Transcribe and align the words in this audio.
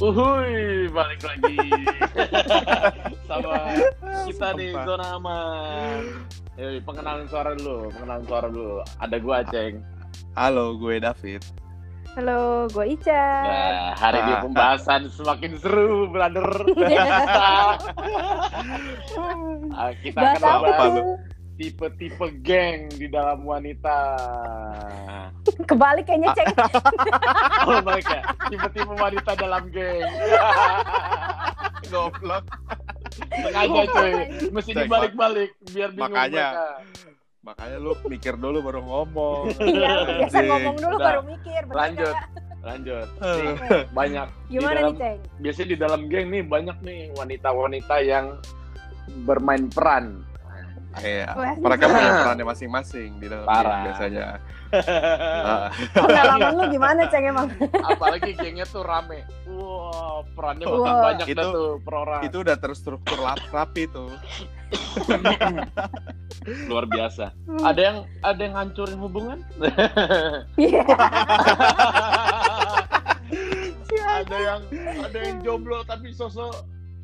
Uhuy, 0.00 0.88
balik 0.88 1.20
lagi 1.20 1.60
sama 3.28 3.76
kita 4.24 4.48
di 4.56 4.72
zona 4.72 5.20
aman. 5.20 6.24
Yoi, 6.56 6.80
pengenalan 6.80 7.28
suara 7.28 7.52
dulu, 7.52 7.92
pengenalan 7.92 8.24
suara 8.24 8.48
dulu. 8.48 8.80
Ada 8.96 9.16
gua 9.20 9.44
Ceng. 9.44 9.84
Halo, 10.32 10.80
gue 10.80 11.04
David. 11.04 11.44
Halo, 12.16 12.64
gue 12.72 12.96
Ica. 12.96 13.26
Nah, 13.44 13.92
hari 13.94 14.18
ini 14.18 14.32
Ah. 14.34 14.42
pembahasan 14.42 15.02
semakin 15.12 15.52
seru, 15.60 16.08
brother. 16.08 16.48
Ah, 19.70 19.92
kita 19.94 20.18
akan 20.40 20.96
tuh? 20.96 21.06
Tipe-tipe 21.60 22.26
geng 22.40 22.88
di 22.96 23.04
dalam 23.12 23.44
wanita. 23.44 24.16
Kebalik 25.68 26.08
kayaknya, 26.08 26.32
Ceng. 26.32 26.48
Oh, 27.68 27.76
mereka 27.84 28.24
tipe-tipe 28.48 28.88
wanita 28.96 29.36
dalam 29.36 29.68
geng. 29.68 30.08
Goblok. 31.92 32.44
Sengaja 33.44 33.82
cuy, 33.92 34.12
mesti 34.48 34.70
dibalik-balik 34.72 35.50
biar 35.68 35.92
bingung 35.92 36.08
Makanya. 36.08 36.46
mereka. 36.48 36.66
Makanya 37.40 37.76
lu 37.76 37.92
mikir 38.08 38.34
dulu 38.40 38.58
baru 38.64 38.80
ngomong. 38.80 39.44
Iya, 39.60 39.92
biasa 40.24 40.38
ngomong 40.44 40.76
dulu 40.80 40.96
Udah. 40.96 41.06
baru 41.12 41.20
mikir. 41.28 41.60
bener 41.68 41.76
Lanjut, 41.76 42.16
lanjut. 42.64 43.08
Nih, 43.20 43.56
banyak 43.92 44.28
Gimana 44.48 44.70
di 44.72 44.80
dalam, 44.80 44.92
nih, 44.92 45.00
Ceng? 45.00 45.18
biasanya 45.44 45.68
di 45.68 45.76
dalam 45.76 46.00
geng 46.08 46.26
nih 46.32 46.42
banyak 46.46 46.76
nih 46.80 47.00
wanita-wanita 47.16 47.96
yang 48.00 48.26
bermain 49.28 49.66
peran. 49.68 50.24
Iya. 50.98 51.38
Mereka 51.54 51.84
punya 51.86 52.10
perannya 52.26 52.46
masing-masing 52.50 53.22
di 53.22 53.30
dalam 53.30 53.46
Parah. 53.46 53.62
game 53.62 53.84
biasanya. 53.86 54.26
Ah, 54.70 55.66
Pengalaman 55.90 56.54
lu 56.54 56.64
gimana, 56.70 57.02
Ceng, 57.10 57.26
emang? 57.26 57.50
Apalagi 57.82 58.38
gengnya 58.38 58.62
tuh 58.62 58.86
rame. 58.86 59.26
Wah, 59.50 60.22
perannya 60.30 60.62
Wah. 60.62 61.10
banyak 61.10 61.26
dah 61.26 61.42
Itu- 61.42 61.50
tuh 61.50 61.70
per 61.82 61.94
orang. 61.98 62.22
itu 62.22 62.36
udah 62.38 62.54
terstruktur 62.54 63.18
rapi 63.50 63.90
tuh. 63.90 64.14
Luar 66.70 66.86
biasa. 66.86 67.34
Hmm. 67.50 67.66
Ada 67.66 67.80
yang 67.82 67.96
ada 68.22 68.40
yang 68.40 68.54
hancurin 68.54 68.98
hubungan? 69.02 69.38
Iya. 70.54 70.86
ada 74.22 74.36
yang 74.38 74.60
ada 75.02 75.18
yang 75.18 75.36
jomblo 75.42 75.82
tapi 75.82 76.14
sosok 76.14 76.54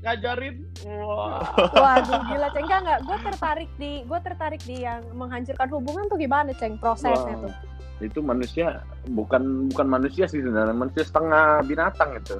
ngajarin. 0.06 0.56
Wah. 0.86 1.42
Waduh, 1.74 2.20
gila, 2.30 2.48
Ceng. 2.54 2.64
Enggak, 2.64 2.80
enggak. 2.86 2.98
Gue 3.02 3.18
tertarik 3.26 3.70
di 3.76 3.92
gue 4.06 4.18
tertarik 4.22 4.62
di 4.62 4.76
yang 4.86 5.02
menghancurkan 5.12 5.68
hubungan 5.74 6.04
tuh 6.06 6.18
gimana, 6.18 6.50
Ceng? 6.54 6.78
Prosesnya 6.78 7.34
Wah. 7.34 7.50
tuh. 7.50 7.52
Itu 7.98 8.20
manusia 8.22 8.86
bukan 9.10 9.72
bukan 9.72 9.86
manusia 9.88 10.30
sih 10.30 10.38
sebenarnya, 10.38 10.76
manusia 10.76 11.02
setengah 11.02 11.64
binatang 11.66 12.14
itu. 12.14 12.36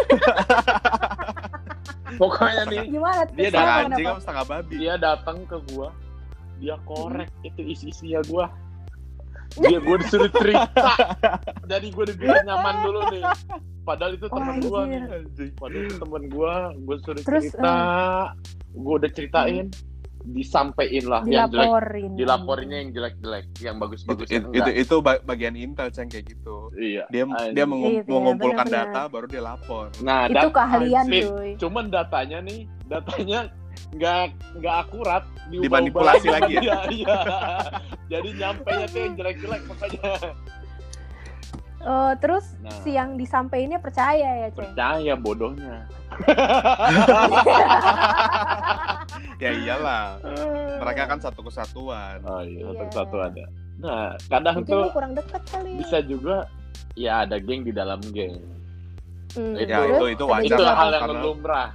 Pokoknya 2.20 2.62
nih 2.66 2.90
Gimana? 2.90 3.22
Dia 3.32 3.50
kenapa? 3.54 3.80
anjing 3.86 4.06
apa 4.06 4.20
setengah 4.20 4.44
babi? 4.50 4.74
dia 4.82 4.94
datang 4.98 5.38
ke 5.46 5.56
gua, 5.72 5.88
dia 6.58 6.76
korek 6.84 7.30
itu 7.46 7.60
isi-isinya 7.64 8.20
gua. 8.26 8.50
Dia 9.56 9.78
gua 9.78 9.96
disuruh 9.98 10.30
cerita. 10.30 10.86
Dari 11.70 11.88
gua 11.90 12.04
dibilang 12.04 12.44
nyaman 12.44 12.74
dulu 12.82 13.00
nih. 13.10 13.22
Padahal 13.82 14.12
itu 14.14 14.26
teman. 14.26 14.54
Anjing. 14.60 15.50
Padahal 15.54 15.84
itu 15.84 15.96
teman 15.96 16.22
gua, 16.28 16.54
gua 16.78 16.96
suruh 17.00 17.18
Terus, 17.20 17.42
cerita. 17.48 17.74
Gua 18.70 18.94
udah 18.96 19.10
ceritain, 19.10 19.66
disampein 20.22 21.04
lah 21.04 21.24
yang 21.24 21.48
jelek. 21.48 21.64
Dilaporin. 21.64 22.10
Dilaporinnya 22.14 22.78
yang 22.78 22.90
jelek-jelek, 22.92 23.44
yang 23.58 23.76
bagus-bagus 23.78 24.28
itu, 24.28 24.46
itu, 24.52 24.70
itu 24.76 24.94
ba- 25.00 25.18
bagian 25.18 25.56
intel 25.56 25.88
ceng 25.88 26.06
kayak 26.06 26.28
gitu. 26.28 26.68
Iya. 26.76 27.08
Dia 27.08 27.24
Anjing. 27.24 27.52
dia 27.56 27.64
mengum- 27.64 27.90
Iya, 27.90 28.02
iya, 28.04 28.12
mengumpulkan 28.12 28.66
benar-benar. 28.68 28.94
data 28.94 29.10
baru 29.10 29.26
dia 29.26 29.42
lapor. 29.42 29.86
Nah, 30.00 30.20
Itu 30.24 30.36
dat- 30.36 30.52
keahlian, 30.52 31.04
cuy. 31.08 31.50
cuman 31.56 31.84
datanya 31.88 32.38
nih, 32.40 32.60
datanya 32.84 33.38
nggak 33.90 34.22
nggak 34.56 34.76
akurat 34.80 35.24
Dimanipulasi 35.48 36.28
lagi 36.36 36.54
ya? 36.56 36.86
iya. 36.86 37.18
Jadi 38.06 38.28
nyampe 38.34 38.70
nya 38.70 38.86
tuh 38.86 39.00
yang 39.00 39.14
jelek-jelek 39.14 39.62
makanya. 39.66 40.02
Oh, 41.80 42.12
terus 42.14 42.54
Nah. 42.60 42.70
si 42.84 42.92
yang 42.92 43.16
disampaikannya 43.16 43.80
percaya 43.80 44.28
ya, 44.36 44.48
Ceng? 44.52 44.68
Percaya 44.68 45.12
bodohnya. 45.16 45.88
Ya 49.40 49.50
iyalah. 49.50 50.20
Mereka 50.78 51.02
kan 51.06 51.18
satu 51.18 51.40
kesatuan. 51.40 52.20
Oh 52.22 52.44
iya, 52.44 52.60
Iya. 52.62 52.76
satu-satu 52.78 53.16
ada. 53.18 53.44
Nah, 53.80 54.12
kadang 54.28 54.60
Mungkin 54.60 54.72
tuh 54.76 54.92
kurang 54.92 55.12
dekat 55.16 55.42
kali 55.48 55.70
ya. 55.70 55.78
bisa 55.80 55.98
juga 56.04 56.36
ya 56.92 57.12
ada 57.24 57.40
geng 57.40 57.64
di 57.64 57.72
dalam 57.72 57.96
geng. 58.12 58.36
Hmm, 59.32 59.56
Ya, 59.56 59.80
terus 59.80 59.96
itu- 59.96 60.10
itu 60.12 60.24
wajar 60.26 60.44
Itu 60.52 60.64
hal 60.66 60.88
yang 60.90 61.02
karena- 61.02 61.22
lumrah. 61.24 61.68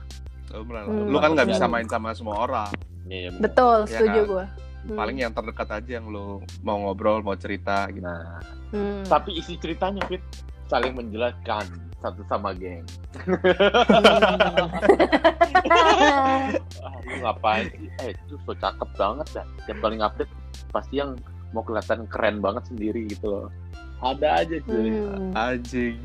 Hmm. 0.58 1.08
lu 1.08 1.18
kan 1.18 1.34
nggak 1.34 1.50
bisa 1.50 1.66
Iya. 1.66 1.72
main 1.72 1.86
sama 1.86 2.10
semua 2.12 2.36
orang. 2.42 2.72
Iya, 3.06 3.30
bener. 3.30 3.42
Betul, 3.44 3.78
Ya 3.82 3.88
setuju 3.92 4.20
kan? 4.20 4.30
gue. 4.30 4.46
Paling 4.88 5.18
yang 5.18 5.32
terdekat 5.32 5.70
aja 5.74 5.92
yang 5.92 6.06
lu 6.06 6.26
mau 6.62 6.78
ngobrol, 6.80 7.20
mau 7.20 7.34
cerita 7.34 7.90
gitu. 7.90 8.02
Nah, 8.02 8.38
Hmm. 8.70 9.02
tapi 9.04 9.34
isi 9.34 9.58
ceritanya 9.58 10.06
Fit 10.06 10.22
saling 10.66 10.94
menjelaskan 10.94 11.66
satu 11.98 12.22
sama 12.24 12.54
geng. 12.54 12.86
Ah, 15.66 16.48
lu 17.02 17.16
ngapain 17.20 17.66
sih? 17.72 17.90
Eh, 18.02 18.14
itu 18.14 18.38
so 18.40 18.54
cakep 18.54 18.90
banget 18.96 19.28
dah. 19.34 19.46
Yang 19.66 19.80
paling 19.82 20.00
update 20.00 20.32
pasti 20.70 20.94
yang 20.96 21.18
mau 21.52 21.62
kelihatan 21.62 22.06
keren 22.06 22.38
banget 22.40 22.64
sendiri 22.68 23.08
gitu 23.08 23.28
loh. 23.28 23.48
Ada 24.00 24.44
aja 24.44 24.56
cuy. 24.62 24.92
Hmm. 24.92 25.32
Anjing. 25.34 25.98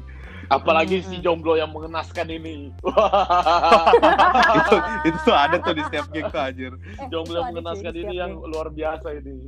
Apalagi 0.50 0.98
Hmm. 0.98 1.06
si 1.06 1.16
jomblo 1.20 1.54
yang 1.54 1.70
mengenaskan 1.70 2.26
ini. 2.28 2.74
itu 4.58 4.76
itu 5.06 5.18
tuh 5.22 5.32
ada 5.32 5.56
tuh 5.56 5.72
di 5.72 5.82
setiap 5.86 6.06
geng 6.10 6.26
tuh 6.26 6.42
anjir. 6.42 6.72
Eh, 6.74 7.06
jomblo 7.06 7.36
yang 7.38 7.48
mengenaskan 7.52 7.92
ini 7.94 8.14
yang 8.16 8.32
luar 8.36 8.66
biasa 8.68 9.14
ini. 9.14 9.46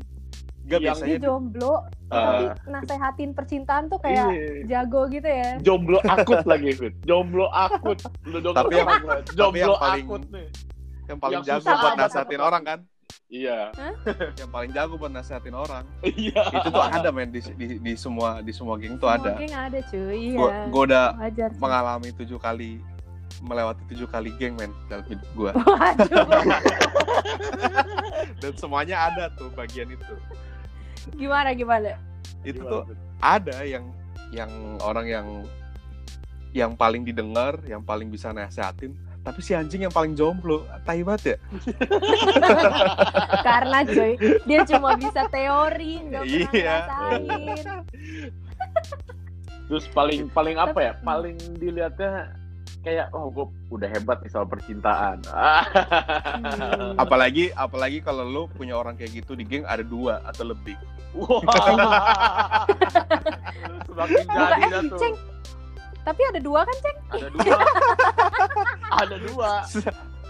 Gak 0.63 0.79
Yang- 0.79 1.03
biasanya 1.03 1.19
jomblo, 1.19 1.75
Ah. 2.07 2.15
tapi 2.15 2.45
nasehatin 2.71 3.31
percintaan 3.35 3.91
tuh 3.91 3.99
kayak 3.99 4.31
Iya. 4.31 4.47
jago 4.65 5.11
gitu 5.11 5.27
ya. 5.27 5.59
Jomblo 5.59 5.99
akut 6.15 6.47
lagi, 6.47 6.71
Fit. 6.71 6.95
Jomblo 7.03 7.51
akut. 7.51 7.99
Lu 8.23 8.39
dong 8.39 8.55
Tapi 8.55 8.71
yang- 8.73 9.03
jomblo 9.35 9.59
yang 9.59 9.75
paling- 9.77 10.07
akut 10.07 10.23
nih. 10.31 10.47
yang 11.03 11.19
paling 11.19 11.35
Yang 11.35 11.45
jago 11.51 11.67
buat 11.67 11.95
nasehatin 11.99 12.41
orang 12.41 12.63
kan? 12.63 12.79
Iya. 13.29 13.73
Yang 14.41 14.51
paling 14.51 14.71
jago 14.71 14.95
buat 14.97 15.09
nasehatin 15.09 15.53
orang. 15.53 15.85
Iya. 16.03 16.43
Itu 16.53 16.69
tuh 16.69 16.83
ada 16.83 17.09
men 17.09 17.31
di, 17.31 17.41
di, 17.57 17.67
di 17.81 17.93
semua 17.97 18.41
di 18.41 18.53
semua 18.53 18.77
geng 18.77 18.97
tuh 18.97 19.09
Semua 19.09 19.25
ada. 19.25 19.31
geng 19.41 19.55
ada 19.55 19.79
cuy, 19.89 20.13
iya. 20.13 20.37
Gua, 20.37 20.49
gua 20.69 20.83
udah 20.89 21.07
Wajar. 21.19 21.51
mengalami 21.57 22.09
tujuh 22.13 22.37
kali 22.37 22.81
melewati 23.43 23.83
tujuh 23.91 24.07
kali 24.07 24.31
geng 24.39 24.55
men 24.55 24.71
dalam 24.87 25.03
hidup 25.09 25.29
gua 25.35 25.51
dan 28.43 28.53
semuanya 28.55 29.11
ada 29.11 29.25
tuh 29.35 29.51
bagian 29.53 29.91
itu 29.91 30.15
gimana 31.19 31.51
gimana? 31.51 31.99
itu 32.47 32.63
Gimana, 32.63 32.71
tuh 32.71 32.83
ada 33.19 33.57
yang 33.67 33.91
yang 34.31 34.51
orang 34.79 35.07
yang 35.11 35.27
yang 36.53 36.71
paling 36.77 37.03
didengar 37.03 37.59
yang 37.67 37.83
paling 37.83 38.07
bisa 38.07 38.31
nasehatin 38.31 38.95
tapi 39.23 39.39
si 39.39 39.55
anjing 39.55 39.87
yang 39.87 39.95
paling 39.95 40.13
jomblo 40.13 40.67
tai 40.83 41.03
banget 41.03 41.35
ya 41.35 41.37
Karena 43.47 43.83
cuy, 43.83 44.19
dia 44.45 44.61
cuma 44.67 44.95
bisa 44.95 45.27
teori, 45.29 46.03
nggak 46.07 46.23
pernah 46.23 46.51
Iya. 46.53 46.77
ngerasain. 46.83 47.67
Terus 49.67 49.85
paling 49.91 50.27
paling 50.29 50.57
apa 50.59 50.79
ya? 50.79 50.93
Paling 51.01 51.37
dilihatnya 51.57 52.35
kayak 52.83 53.15
oh 53.15 53.31
gue 53.31 53.47
udah 53.71 53.89
hebat 53.89 54.19
nih 54.21 54.31
soal 54.31 54.45
percintaan. 54.45 55.23
Hmm. 55.23 56.99
apalagi 56.99 57.55
apalagi 57.55 58.03
kalau 58.03 58.27
lu 58.27 58.43
punya 58.53 58.75
orang 58.75 58.99
kayak 58.99 59.23
gitu 59.23 59.39
di 59.39 59.47
geng 59.47 59.63
ada 59.65 59.87
dua 59.87 60.19
atau 60.27 60.51
lebih 60.51 60.75
Wah. 61.13 62.65
Semakin 63.87 64.25
Bukan, 64.25 64.49
jadi 64.49 64.63
eh, 64.65 64.83
tuh. 64.89 64.99
Ceng. 64.99 65.15
Tapi 66.03 66.23
ada 66.25 66.39
dua 66.39 66.61
kan, 66.63 66.77
Ceng? 66.79 66.99
Ada 67.11 67.29
dua. 67.31 67.59
ada 69.03 69.17
dua. 69.21 69.51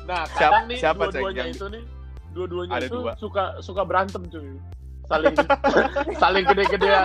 Nah, 0.02 0.22
Siapa- 0.28 0.36
kadang 0.52 0.64
nih 0.66 0.78
siapa, 0.78 1.02
dua-duanya 1.06 1.44
itu 1.46 1.64
nih, 1.68 1.82
dua-duanya 2.30 2.72
Ada 2.74 2.86
itu 2.86 2.98
dua. 2.98 3.12
suka 3.16 3.44
suka 3.58 3.82
berantem 3.82 4.22
cuy. 4.26 4.58
Saling 5.02 5.34
saling 6.22 6.44
gede-gedean, 6.46 7.04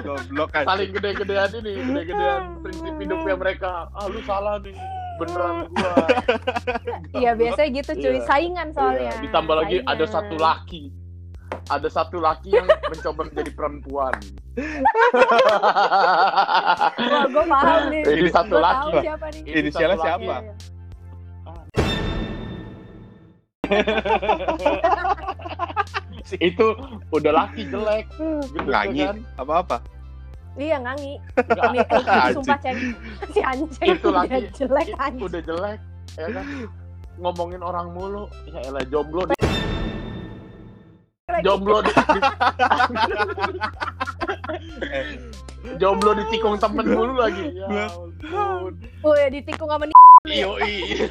goblok 0.00 0.50
saling 0.54 0.90
gede-gedean 0.90 1.50
ini, 1.54 1.72
gede-gedean 1.78 2.42
prinsip 2.60 2.94
hidupnya 2.96 3.34
mereka. 3.34 3.70
Ah 3.92 4.06
lu 4.06 4.20
salah 4.22 4.56
nih. 4.58 4.74
Beneran 5.18 5.66
gua. 5.68 5.94
Iya, 7.18 7.34
biasanya 7.34 7.68
gitu 7.74 7.92
cuy, 7.96 8.14
Iya. 8.14 8.24
saingan 8.24 8.68
soalnya. 8.70 9.10
Iya, 9.10 9.22
Ditambah 9.24 9.54
lagi 9.56 9.76
ada 9.82 9.98
Saingan. 9.98 10.14
satu 10.14 10.36
laki. 10.36 10.82
Ada 11.66 11.88
satu 11.90 12.16
laki 12.18 12.48
yang 12.50 12.64
mencoba 12.64 13.20
menjadi 13.24 13.50
perempuan. 13.50 14.14
Wah, 17.00 17.24
gue 17.24 17.44
paham 17.46 17.80
nih. 17.88 18.02
Ini 18.04 18.28
satu 18.28 18.50
Gua 18.50 18.64
laki. 18.64 18.90
siapa 19.00 19.26
nih. 19.28 19.40
Ini 19.42 19.58
Inisialnya 19.60 19.96
satu 19.96 20.04
laki. 20.04 20.08
siapa? 20.08 20.34
Iya, 20.34 20.42
iya. 20.42 20.54
itu 26.40 26.66
udah 27.08 27.32
laki 27.34 27.62
jelek 27.64 28.04
gitu 28.48 28.66
nganyi 28.66 29.02
kan 29.02 29.16
apa 29.36 29.54
apa 29.58 29.76
Iya 30.58 30.74
ngangi. 30.76 31.14
Nih, 31.70 31.86
eh, 31.86 32.34
sumpah 32.34 32.58
ceng. 32.58 32.74
Si 33.30 33.38
anjing 33.38 33.94
Itu 33.94 34.10
udah 34.10 34.26
lagi. 34.26 34.50
jelek 34.52 34.88
anjing. 34.98 35.22
udah 35.22 35.40
jelek 35.40 35.78
ya 36.16 36.26
kan 36.34 36.46
ngomongin 37.16 37.62
orang 37.62 37.86
mulu 37.92 38.26
ya 38.44 38.58
elah 38.64 38.82
jomblo 38.84 39.22
di, 41.28 41.44
jomblo 41.44 41.84
di, 41.84 41.92
di- 41.92 42.24
jomblo 45.80 46.10
ditikung 46.16 46.56
temen 46.56 46.86
mulu 46.88 47.14
lagi 47.14 47.52
ya 47.52 47.68
ampun 47.68 48.72
Oh 49.04 49.12
ya 49.14 49.28
ditikung 49.28 49.68
sama 49.68 49.84
nih. 49.84 49.96
Yoi. 50.40 50.74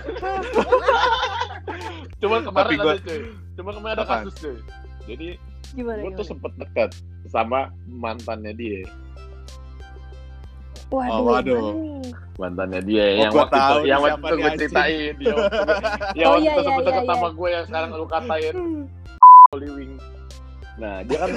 Cuma 2.19 2.41
kemarin 2.41 2.75
gua- 2.75 2.93
ada 2.93 3.03
cuy. 3.03 3.21
Cuma 3.55 3.69
kemarin 3.71 3.93
ada 3.95 4.05
kasus 4.05 4.35
cuy. 4.37 4.57
Jadi 5.07 5.27
Gimana? 5.71 5.99
gue 6.01 6.11
tuh 6.11 6.17
gimana? 6.17 6.27
sempet 6.27 6.51
dekat 6.57 6.89
sama 7.25 7.59
mantannya 7.87 8.51
dia. 8.53 8.81
Waduh. 10.89 11.13
Oh, 11.13 11.21
waduh. 11.27 11.61
Mantannya 12.35 12.81
dia 12.83 13.05
Oh, 13.05 13.21
yang 13.21 13.31
waktu 13.33 13.55
tahu 13.55 13.77
itu 13.77 13.87
yang 13.87 14.01
waktu 14.01 14.17
itu 14.19 14.35
gue 14.35 14.51
ceritain. 14.59 15.13
Dia 15.15 15.31
waktu 15.31 15.61
yang 16.19 16.27
Oh, 16.27 16.33
waktu 16.33 16.43
iya, 16.43 16.51
itu 16.51 16.59
iya, 16.59 16.67
sempet 16.67 16.83
deket 16.83 16.97
iya, 16.99 17.09
sama 17.09 17.23
iya. 17.23 17.33
gue 17.33 17.49
yang 17.49 17.65
sekarang 17.65 17.89
lu 17.91 18.05
katain 18.05 18.53
Hmm. 18.53 18.83
Holy 19.55 19.69
Wing. 19.71 19.93
Nah 20.75 21.01
dia 21.07 21.17
kan 21.23 21.29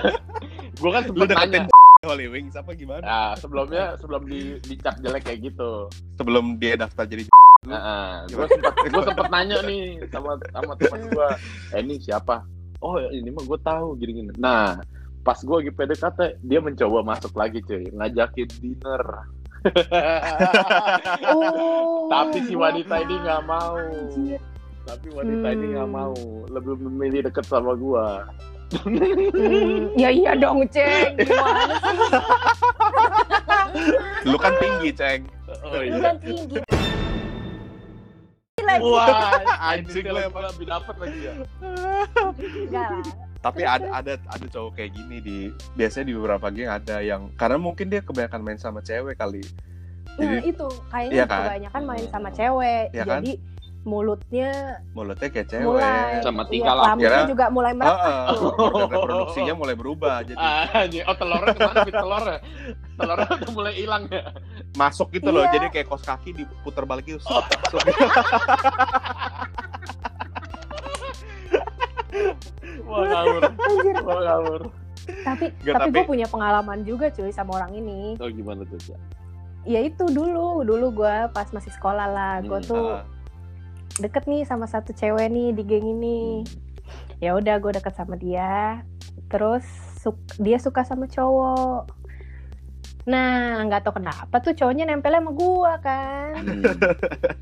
gue 0.80 0.90
kan 0.90 1.02
deketin 1.06 1.36
nanya. 1.54 1.60
Holy 2.06 2.26
Wings 2.30 2.54
apa 2.54 2.74
gimana? 2.74 3.02
Nah 3.02 3.30
sebelumnya 3.38 3.98
sebelum 3.98 4.26
di 4.26 4.58
dicap 4.66 4.98
jelek 5.02 5.26
kayak 5.26 5.54
gitu. 5.54 5.86
Sebelum 6.18 6.58
dia 6.58 6.74
daftar 6.78 7.06
jadi 7.06 7.26
Nah, 7.68 8.22
gue 8.30 8.46
sempet 8.54 8.70
gue 8.86 9.02
sempet 9.02 9.26
nanya 9.34 9.58
nih 9.66 9.98
sama 10.14 10.38
sama 10.54 10.78
teman 10.78 11.10
gue, 11.10 11.28
eh 11.74 11.82
ini 11.82 11.98
siapa? 11.98 12.46
Oh 12.78 13.02
ini 13.10 13.34
mah 13.34 13.42
gue 13.44 13.58
tahu 13.66 13.98
gini 13.98 14.12
gini. 14.22 14.30
Nah 14.38 14.78
pas 15.26 15.36
gue 15.42 15.56
lagi 15.58 15.72
PDKT 15.74 16.38
dia 16.46 16.62
mencoba 16.62 17.02
masuk 17.02 17.34
lagi 17.34 17.58
cuy, 17.66 17.84
ngajakin 17.90 18.48
dinner. 18.62 19.02
Oh. 21.34 22.06
Tapi 22.06 22.46
si 22.46 22.54
wanita 22.54 22.94
ini 23.02 23.14
nggak 23.26 23.42
mau. 23.42 23.76
Tapi 24.88 25.06
wanita 25.12 25.46
ini 25.52 25.66
nggak 25.70 25.84
Hmm. 25.84 25.92
mau, 25.94 26.16
lebih 26.48 26.74
memilih 26.80 27.20
deket 27.28 27.44
sama 27.44 27.76
gue. 27.76 28.06
Hmm, 28.68 29.88
ya 29.94 30.08
iya 30.08 30.32
dong, 30.34 30.64
Ceng. 30.66 31.16
Gimana 31.20 31.74
sih? 31.76 31.96
Lu 34.24 34.36
kan 34.36 34.52
tinggi, 34.58 34.90
Ceng. 34.90 35.20
Oh 35.62 35.72
Lu 35.72 35.80
iya. 35.82 36.00
kan 36.02 36.16
tinggi. 36.18 36.58
Lagi. 38.58 38.84
Wah, 38.84 39.40
Anjing 39.72 40.04
lu 40.04 40.12
lu 40.12 40.20
emang. 40.22 40.44
lebih 40.46 40.66
dapat 40.66 40.94
lagi 40.98 41.18
ya. 41.22 41.32
Enggak 42.36 42.88
lah. 42.90 43.04
Tapi 43.38 43.62
ada 43.62 43.86
ada 43.94 44.12
ada 44.18 44.46
cowok 44.46 44.72
kayak 44.74 44.92
gini 44.92 45.16
di 45.18 45.36
biasanya 45.72 46.10
di 46.10 46.14
beberapa 46.14 46.46
geng 46.50 46.68
ada 46.68 46.96
yang 46.98 47.32
karena 47.32 47.56
mungkin 47.56 47.86
dia 47.86 48.02
kebanyakan 48.02 48.40
main 48.42 48.58
sama 48.58 48.82
cewek 48.82 49.14
kali. 49.14 49.40
Nah, 50.10 50.26
Jadi 50.34 50.50
itu 50.50 50.68
kayaknya 50.90 51.14
Iya 51.14 51.24
kan? 51.24 51.40
kebanyakan 51.46 51.82
main 51.86 52.06
sama 52.10 52.28
cewek. 52.30 52.84
Iya 52.90 53.04
kan? 53.06 53.20
Mulutnya 53.80 54.50
mulutnya 54.90 55.28
kayak 55.28 55.48
cewek. 55.48 55.64
mulai 55.64 56.20
Sama 56.20 56.42
iya, 56.42 56.50
tingkah 56.50 56.74
laku. 56.74 56.86
rambutnya 56.88 57.08
Kira- 57.14 57.28
juga 57.28 57.46
mulai 57.48 57.70
Oh, 57.70 57.78
meretak 57.78 58.12
oh. 58.12 58.34
tuh. 58.34 58.52
Dan 58.68 58.88
reproduksinya 58.90 59.54
mulai 59.54 59.74
berubah 59.74 60.14
jadi 60.22 60.36
anjing. 60.74 61.02
oh 61.02 61.14
telurnya 61.14 61.46
ke 61.48 61.60
mana 61.62 61.80
telurnya? 61.86 62.38
Telurnya 62.94 63.28
udah 63.30 63.50
mulai 63.50 63.72
hilang 63.74 64.02
ya. 64.08 64.22
masuk 64.74 65.08
gitu 65.10 65.28
loh. 65.28 65.42
Iya. 65.42 65.52
Jadi 65.54 65.66
kayak 65.70 65.86
kos 65.86 66.02
kaki 66.02 66.30
diputar 66.34 66.84
balik 66.84 67.06
gitu. 67.06 67.20
Oh. 67.24 67.40
Sup. 67.70 67.80
Wah 72.84 73.04
ngawur, 73.04 73.42
Anjir. 73.44 73.96
wah 74.02 74.20
ngawur. 74.22 74.60
Tapi 75.22 75.44
Nggak, 75.58 75.74
tapi 75.74 75.80
tapi- 75.82 75.94
gue 75.94 76.04
punya 76.06 76.26
pengalaman 76.26 76.78
juga 76.82 77.08
cuy 77.08 77.30
sama 77.30 77.56
orang 77.56 77.72
ini. 77.74 78.16
Oh 78.18 78.28
gimana 78.28 78.64
tuh? 78.64 78.80
Ya 79.64 79.80
itu 79.82 80.04
dulu, 80.06 80.60
dulu 80.62 80.86
gue 80.94 81.14
pas 81.28 81.44
masih 81.46 81.68
sekolah 81.70 82.06
lah, 82.06 82.34
gue 82.40 82.58
Hmm, 82.58 82.64
tuh 82.66 82.84
Ah. 82.94 83.04
Deket 83.98 84.24
nih 84.24 84.42
sama 84.42 84.64
satu 84.64 84.90
cewek 84.90 85.28
nih 85.28 85.50
di 85.52 85.62
geng 85.62 85.86
ini. 85.86 86.42
Ya 87.18 87.34
udah 87.34 87.58
gue 87.58 87.72
deket 87.74 87.94
sama 87.94 88.14
dia. 88.14 88.82
Terus 89.28 89.66
suk- 89.98 90.38
dia 90.38 90.56
suka 90.56 90.82
sama 90.82 91.04
cowok. 91.04 91.90
Nah, 93.08 93.64
nggak 93.64 93.88
tau 93.88 93.96
kenapa 93.96 94.36
tuh 94.38 94.52
cowoknya 94.52 94.84
nempelnya 94.84 95.24
sama 95.24 95.32
gua 95.32 95.72
kan. 95.80 96.32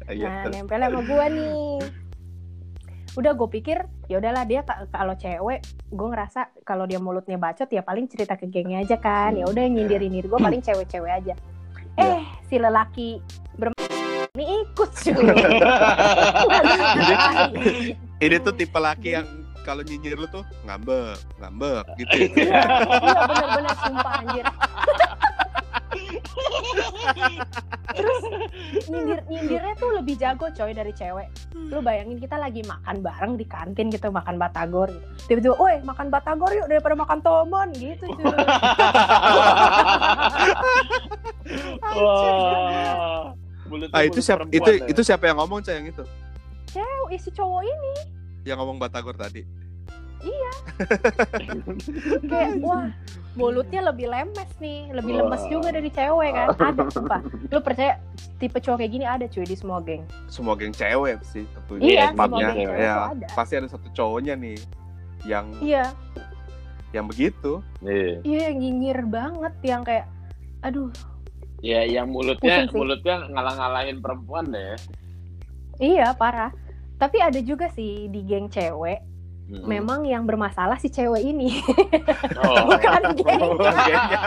Iya. 0.07 0.47
Nah, 0.47 0.55
nempelnya 0.55 0.87
sama 0.89 1.03
gua 1.03 1.27
nih. 1.27 1.83
Udah 3.17 3.33
gue 3.33 3.49
pikir, 3.51 3.81
ya 4.07 4.21
udahlah 4.21 4.45
dia 4.45 4.61
ka- 4.63 4.87
kalau 4.93 5.17
cewek, 5.17 5.65
gue 5.89 6.09
ngerasa 6.13 6.53
kalau 6.63 6.85
dia 6.85 7.01
mulutnya 7.01 7.35
bacot 7.35 7.67
ya 7.67 7.81
paling 7.81 8.07
cerita 8.07 8.37
ke 8.37 8.47
gengnya 8.47 8.85
aja 8.85 9.01
kan. 9.01 9.35
Ya 9.35 9.49
udah 9.49 9.65
nyindirin 9.67 10.13
diri 10.13 10.29
gue 10.29 10.37
paling 10.39 10.63
cewek-cewek 10.63 11.13
aja. 11.13 11.35
Eh, 11.97 12.21
si 12.47 12.61
lelaki 12.61 13.19
ber 13.57 13.73
ini 14.45 14.69
ikut 14.69 14.91
cuy. 14.93 15.25
Ini 18.21 18.37
tuh 18.45 18.53
tipe 18.53 18.77
laki 18.77 19.17
yang 19.17 19.27
kalau 19.65 19.83
nyinyir 19.83 20.15
lu 20.21 20.29
tuh 20.31 20.45
ngambek, 20.63 21.17
ngambek 21.43 21.85
gitu. 21.99 22.39
Iya 22.39 22.63
bener-bener 23.27 23.75
sumpah 23.81 24.15
anjir. 24.23 24.47
Terus 27.97 28.23
nyindir 28.87 29.21
nyindirnya 29.27 29.75
tuh 29.81 29.91
lebih 29.97 30.15
jago 30.21 30.47
coy 30.53 30.71
dari 30.71 30.93
cewek. 30.93 31.29
Lu 31.57 31.81
bayangin 31.83 32.21
kita 32.21 32.37
lagi 32.39 32.63
makan 32.63 33.03
bareng 33.03 33.35
di 33.41 33.49
kantin 33.49 33.91
gitu 33.91 34.13
makan 34.13 34.39
batagor 34.39 34.93
gitu. 34.93 35.07
Tiba-tiba, 35.33 35.57
"Woi, 35.59 35.83
makan 35.83 36.15
batagor 36.15 36.53
yuk 36.55 36.69
daripada 36.71 36.95
makan 36.95 37.19
tomon." 37.25 37.73
gitu 37.75 38.07
cuy. 38.07 38.23
Wah. 41.97 43.46
Mulutnya 43.67 43.95
Ah 43.95 44.03
itu 44.03 44.19
mulut 44.19 44.27
siapa 44.27 44.43
itu 44.49 44.71
ya. 44.71 44.87
itu 44.87 45.01
siapa 45.03 45.25
yang 45.27 45.37
ngomong 45.39 45.61
cah 45.61 45.75
yang 45.75 45.87
itu? 45.87 46.03
Cewek 46.67 47.09
isi 47.13 47.31
cowok 47.31 47.63
ini 47.63 47.95
Yang 48.45 48.57
ngomong 48.63 48.77
Batagor 48.79 49.15
tadi. 49.15 49.43
kayak 52.27 52.59
wah 52.61 52.89
mulutnya 53.37 53.85
lebih 53.85 54.09
lemes 54.09 54.51
nih, 54.59 54.91
lebih 54.91 55.13
Wah. 55.15 55.29
lemes 55.29 55.43
juga 55.47 55.69
dari 55.71 55.91
cewek 55.93 56.31
kan. 56.33 56.49
Ada 56.57 56.83
sumpah. 56.89 57.21
Lu 57.53 57.61
percaya 57.61 58.01
tipe 58.41 58.57
cowok 58.57 58.81
kayak 58.81 58.93
gini 58.93 59.05
ada 59.05 59.25
cuy 59.29 59.45
di 59.45 59.55
semua 59.55 59.79
geng. 59.85 60.03
Semua 60.27 60.57
geng 60.57 60.73
cewek 60.73 61.21
sih 61.23 61.45
tentunya. 61.45 61.85
Iya, 61.85 62.05
semua 62.11 62.27
geng 62.33 62.57
cewek 62.57 62.79
ya, 62.81 62.95
ada. 63.13 63.27
pasti 63.37 63.55
ada 63.55 63.69
satu 63.69 63.89
cowoknya 63.93 64.35
nih 64.35 64.57
yang 65.29 65.47
Iya, 65.61 65.85
yang 66.91 67.05
begitu. 67.07 67.61
Iya. 67.81 68.25
iya 68.25 68.41
yang 68.51 68.57
nyinyir 68.59 68.99
banget 69.05 69.55
yang 69.63 69.83
kayak 69.85 70.09
aduh 70.65 70.89
Ya 71.67 71.83
yang 71.83 72.07
mulutnya 72.09 72.71
mulutnya 72.71 73.27
ngalah-ngalahin 73.27 73.99
perempuan 73.99 74.47
deh. 74.49 74.79
Iya 75.77 76.15
parah. 76.15 76.55
Tapi 76.95 77.19
ada 77.19 77.37
juga 77.39 77.67
sih 77.69 78.07
di 78.07 78.23
geng 78.23 78.47
cewek, 78.47 79.03
Hmm. 79.47 79.63
memang 79.65 80.01
yang 80.03 80.23
bermasalah 80.23 80.75
si 80.75 80.89
cewek 80.89 81.23
ini, 81.23 81.59
Oh. 82.41 82.67
bukan 82.67 83.03
geng. 83.15 83.41
Bukan 83.53 83.75
gengnya. 83.77 84.21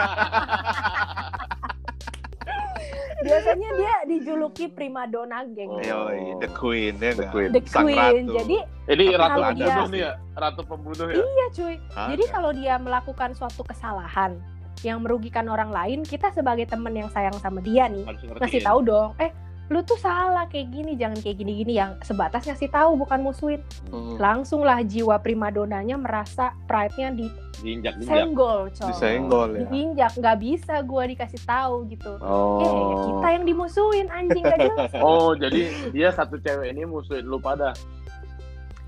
Biasanya 3.20 3.68
dia 3.74 3.94
dijuluki 4.06 4.64
primadona 4.66 5.44
geng. 5.46 5.68
Oh. 5.70 5.76
Yoi, 5.78 6.40
the 6.40 6.48
queen 6.50 6.96
ya 6.96 7.12
The 7.12 7.16
nggak? 7.18 7.30
queen. 7.30 7.50
The 7.50 7.60
Sang 7.66 7.84
Queen. 7.84 7.98
ratu. 7.98 8.32
Jadi 8.34 8.56
Ini 8.88 9.04
ratu 9.12 9.40
pembunuh 9.42 9.54
dia- 9.76 9.86
nih 9.86 10.00
ya, 10.00 10.12
ratu 10.34 10.62
pembunuh 10.64 11.06
ya. 11.06 11.14
iya 11.18 11.46
cuy. 11.50 11.74
Ada. 11.90 12.08
Jadi 12.08 12.24
kalau 12.26 12.50
dia 12.52 12.74
melakukan 12.76 13.30
suatu 13.34 13.62
kesalahan 13.62 14.40
yang 14.82 15.00
merugikan 15.00 15.46
orang 15.46 15.68
lain, 15.68 16.00
kita 16.02 16.30
sebagai 16.30 16.64
teman 16.64 16.92
yang 16.92 17.08
sayang 17.08 17.36
sama 17.38 17.60
dia 17.60 17.86
nih 17.86 18.04
ngasih 18.38 18.60
tahu 18.60 18.80
dong. 18.82 19.12
Eh, 19.16 19.30
lu 19.70 19.86
tuh 19.86 19.94
salah 19.94 20.50
kayak 20.50 20.74
gini, 20.74 20.98
jangan 20.98 21.22
kayak 21.22 21.38
gini-gini 21.38 21.78
yang 21.78 21.94
sebatas 22.02 22.42
ngasih 22.42 22.66
tahu 22.68 22.98
bukan 22.98 23.22
musuhin. 23.22 23.62
Hmm. 23.86 24.18
Langsung 24.18 24.66
lah 24.66 24.82
jiwa 24.82 25.22
primadonanya 25.22 25.94
merasa 25.94 26.58
pride-nya 26.66 27.14
diinjak-injak. 27.14 27.94
disenggol, 28.02 28.60
coy. 28.74 28.88
disenggol 28.90 29.48
ya. 29.54 29.66
diinjak 29.70 30.12
nggak 30.16 30.36
bisa 30.42 30.74
gue 30.82 31.02
dikasih 31.14 31.40
tahu 31.44 31.86
gitu 31.86 32.16
Oh. 32.18 32.58
eh 32.58 32.66
ya 32.66 32.96
kita 33.04 33.28
yang 33.36 33.44
dimusuhin 33.46 34.06
anjing 34.10 34.42
gak 34.42 34.58
jelas 34.58 34.90
Oh, 35.06 35.36
jadi 35.38 35.60
dia 35.92 36.08
satu 36.10 36.40
cewek 36.40 36.72
ini 36.72 36.82
musuhin 36.82 37.28
lu 37.28 37.38
pada. 37.38 37.70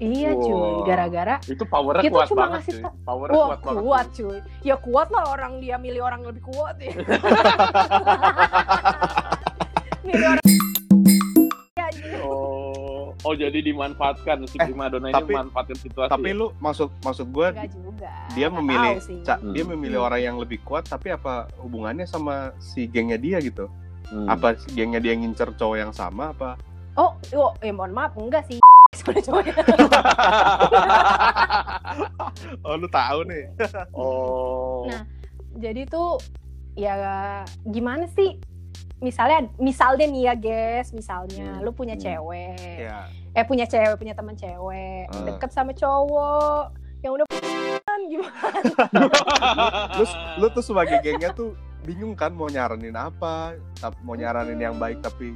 Iya 0.02 0.34
cuy 0.34 0.50
Wah. 0.52 0.82
gara-gara 0.82 1.34
Itu 1.44 1.62
powernya 1.64 2.02
Kita 2.02 2.14
kuat 2.16 2.26
cuma 2.26 2.40
banget, 2.42 2.52
ngasih 2.58 2.74
cuy. 2.74 2.82
Powernya 3.02 3.32
wah 3.32 3.46
kuat, 3.46 3.60
banget. 3.60 3.78
kuat 3.80 4.06
cuy 4.12 4.38
ya 4.60 4.76
kuat 4.76 5.08
lah 5.08 5.24
orang 5.30 5.52
dia 5.56 5.76
milih 5.76 6.02
orang 6.02 6.20
lebih 6.24 6.42
kuat 6.44 6.74
ya 6.76 6.90
milih 10.02 10.26
orang 10.28 10.42
Ya, 11.72 11.88
anjing. 11.88 12.20
Oh, 12.20 13.16
oh 13.16 13.34
jadi 13.34 13.58
dimanfaatkan 13.60 14.44
si 14.44 14.54
Eh, 14.54 14.66
primadona 14.66 15.08
ini 15.08 15.14
tapi- 15.14 15.32
memanfaatkan 15.32 15.78
situasi. 15.78 16.10
Tapi 16.10 16.28
ya? 16.28 16.36
lu 16.36 16.46
maksud 16.58 16.88
maksud 17.00 17.26
gue 17.28 17.46
juga 17.72 18.10
dia 18.30 18.48
memilih 18.48 19.00
dia 19.48 19.64
Hmm. 19.64 19.72
memilih 19.72 19.96
Hmm. 19.96 20.06
orang 20.06 20.20
yang 20.22 20.36
lebih 20.36 20.60
kuat 20.60 20.84
tapi 20.84 21.08
apa 21.08 21.32
hubungannya 21.56 22.04
sama 22.04 22.34
si 22.58 22.84
gengnya 22.84 23.16
dia 23.16 23.40
gitu? 23.40 23.72
Hmm. 24.04 24.28
Apa 24.28 24.52
si 24.54 24.68
gengnya 24.70 24.98
dia 24.98 25.14
ngincer 25.14 25.54
cowok 25.54 25.76
yang 25.78 25.92
sama 25.92 26.30
apa? 26.30 26.60
oh 26.92 27.16
oh 27.32 27.56
eh 27.58 27.70
mohon 27.70 27.88
maaf 27.90 28.12
enggak 28.14 28.44
sih 28.44 28.60
sebenarnya. 28.92 29.64
Oh 32.64 32.74
lu 32.74 32.88
tahu 32.88 33.18
nih. 33.26 33.44
Oh. 33.92 34.88
Nah, 34.88 35.04
jadi 35.54 35.84
tuh 35.84 36.16
ya 36.72 36.94
gimana 37.62 38.08
sih 38.08 38.40
misalnya 38.98 39.44
misalnya 39.58 40.06
nih 40.08 40.22
ya 40.24 40.34
guys 40.34 40.88
misalnya 40.90 41.58
Hmm. 41.58 41.60
lu 41.60 41.70
punya 41.70 41.92
Hmm. 41.92 42.00
cewek 42.00 42.80
ya 42.80 42.98
eh 43.34 43.44
punya 43.44 43.66
cewek 43.66 43.98
punya 43.98 44.14
teman 44.14 44.32
cewek 44.32 45.04
Ah. 45.10 45.22
deket 45.26 45.50
sama 45.50 45.74
cowok 45.74 46.72
yang 47.02 47.12
udah 47.12 47.26
gimana 48.08 48.72
lu 49.92 50.04
lu 50.38 50.46
tuh 50.48 50.64
sebagai 50.64 50.96
gengnya 51.02 51.30
tuh 51.30 51.52
bingung 51.82 52.14
kan 52.14 52.30
mau 52.30 52.46
nyaranin 52.46 52.94
apa 52.94 53.58
mau 54.00 54.14
nyaranin 54.14 54.56
yang 54.56 54.78
baik 54.78 55.02
tapi 55.02 55.34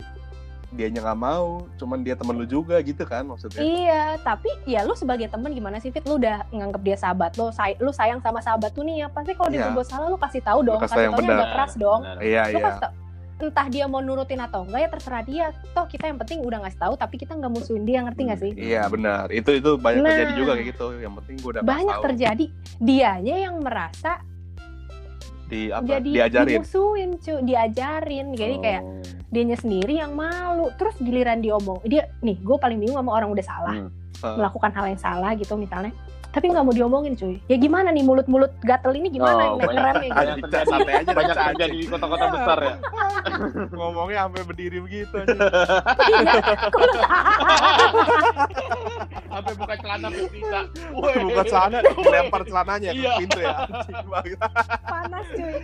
dianya 0.69 0.99
nggak 1.01 1.17
mau 1.17 1.47
cuman 1.75 1.99
dia 2.01 2.13
temen 2.13 2.35
lu 2.35 2.45
juga 2.45 2.75
gitu 2.79 3.03
kan 3.03 3.23
maksudnya 3.23 3.59
Iya, 3.59 4.03
tapi 4.21 4.51
ya 4.65 4.83
lu 4.83 4.93
sebagai 4.93 5.27
temen 5.27 5.51
gimana 5.51 5.77
sih 5.77 5.89
Fit? 5.89 6.03
Lu 6.03 6.17
udah 6.17 6.43
nganggep 6.51 6.83
dia 6.83 6.97
sahabat 6.97 7.35
lo, 7.35 7.49
say- 7.51 7.79
lu 7.79 7.91
sayang 7.91 8.19
sama 8.19 8.39
sahabat 8.39 8.71
tuh 8.71 8.83
nih, 8.83 9.03
ya 9.03 9.09
pasti 9.09 9.33
kalau 9.33 9.47
dia 9.49 9.61
Iya. 9.61 9.67
berbuat 9.69 9.87
salah 9.87 10.07
lu 10.07 10.17
kasih 10.17 10.41
tahu 10.41 10.61
dong, 10.63 10.77
kasih 10.77 10.85
kasih 10.85 10.97
tahu 10.97 11.05
yang 11.05 11.13
tahu 11.13 11.23
benar. 11.23 11.37
agak 11.37 11.51
keras 11.53 11.73
dong. 11.77 12.01
Benar. 12.03 12.17
iya 12.21 12.43
Lu 12.43 12.51
iya 12.53 12.65
kasih 12.67 12.83
tau, 12.83 12.93
entah 13.39 13.67
dia 13.69 13.85
mau 13.85 14.01
nurutin 14.01 14.41
atau 14.41 14.61
enggak 14.63 14.81
ya 14.81 14.89
terserah 14.91 15.23
dia. 15.23 15.47
Toh 15.71 15.87
kita 15.87 16.05
yang 16.05 16.19
penting 16.19 16.39
udah 16.41 16.59
ngasih 16.59 16.81
tahu, 16.81 16.95
tapi 16.95 17.15
kita 17.17 17.33
nggak 17.33 17.53
musuhin 17.53 17.85
dia, 17.85 17.99
ngerti 18.01 18.21
nggak 18.23 18.41
sih? 18.41 18.51
iya 18.57 18.83
benar 18.87 19.31
itu 19.31 19.51
itu 19.53 19.71
banyak 19.77 20.01
Nah. 20.01 20.11
terjadi 20.11 20.33
juga 20.35 20.53
kayak 20.53 20.69
gitu 20.69 20.87
yang 20.99 21.15
penting 21.15 21.35
gue 21.37 21.51
udah 21.51 21.61
kasih 21.61 21.71
Banyak 21.71 21.95
tahu. 21.95 22.05
terjadi, 22.05 22.45
dianya 22.79 23.37
yang 23.41 23.55
merasa 23.59 24.13
di 25.47 25.71
apa 25.71 25.87
jadi 25.87 26.11
diajarin 26.11 26.59
dimusuhin, 26.63 27.11
cu, 27.23 27.35
diajarin. 27.47 28.27
Jadi 28.35 28.55
kayak 28.59 28.83
Oh. 28.83 29.03
dianya 29.31 29.57
sendiri 29.59 29.95
yang 29.99 30.13
malu. 30.15 30.71
Terus 30.75 30.95
giliran 30.99 31.39
diomong, 31.39 31.83
dia 31.87 32.11
nih 32.23 32.37
gue 32.43 32.57
paling 32.59 32.79
bingung 32.83 32.99
sama 32.99 33.13
orang 33.15 33.31
udah 33.31 33.47
salah. 33.47 33.75
Hmm. 33.75 33.91
Eh, 34.17 34.35
melakukan 34.41 34.73
hal 34.73 34.85
yang 34.89 35.01
salah 35.01 35.31
gitu 35.37 35.61
misalnya 35.61 35.93
tapi 36.31 36.47
nggak 36.49 36.63
mau 36.63 36.71
diomongin 36.71 37.13
cuy. 37.13 37.37
Ya 37.45 37.57
gimana 37.57 37.89
nih 37.89 38.03
mulut-mulut 38.03 38.53
gatel 38.61 38.93
ini 38.95 39.09
gimana? 39.11 39.51
Oh, 39.51 39.59
naik 39.59 39.67
banyak- 39.67 39.85
remnya 39.85 40.03
gitu 40.03 40.17
banyak 40.17 40.37
terjadi 40.43 40.67
santai 40.67 40.95
aja 40.97 41.11
banyak 41.13 41.37
terjadi 41.37 41.75
di 41.75 41.87
kota-kota 41.87 42.25
besar 42.31 42.59
ya. 42.61 42.75
Ngomongnya 43.77 44.19
sampai 44.23 44.43
berdiri 44.45 44.79
begitu 44.79 45.15
aja 45.17 45.35
sampai 49.27 49.53
buka 49.55 49.75
celana 49.77 50.09
bisa 50.09 50.61
bukan 50.93 51.45
celana 51.45 51.79
dilempar 51.83 52.41
celananya 52.43 52.91
ke 52.91 52.99
Iya. 52.99 53.13
pintu 53.19 53.39
ya. 53.39 53.55
Panas 54.83 55.27
cuy. 55.29 55.55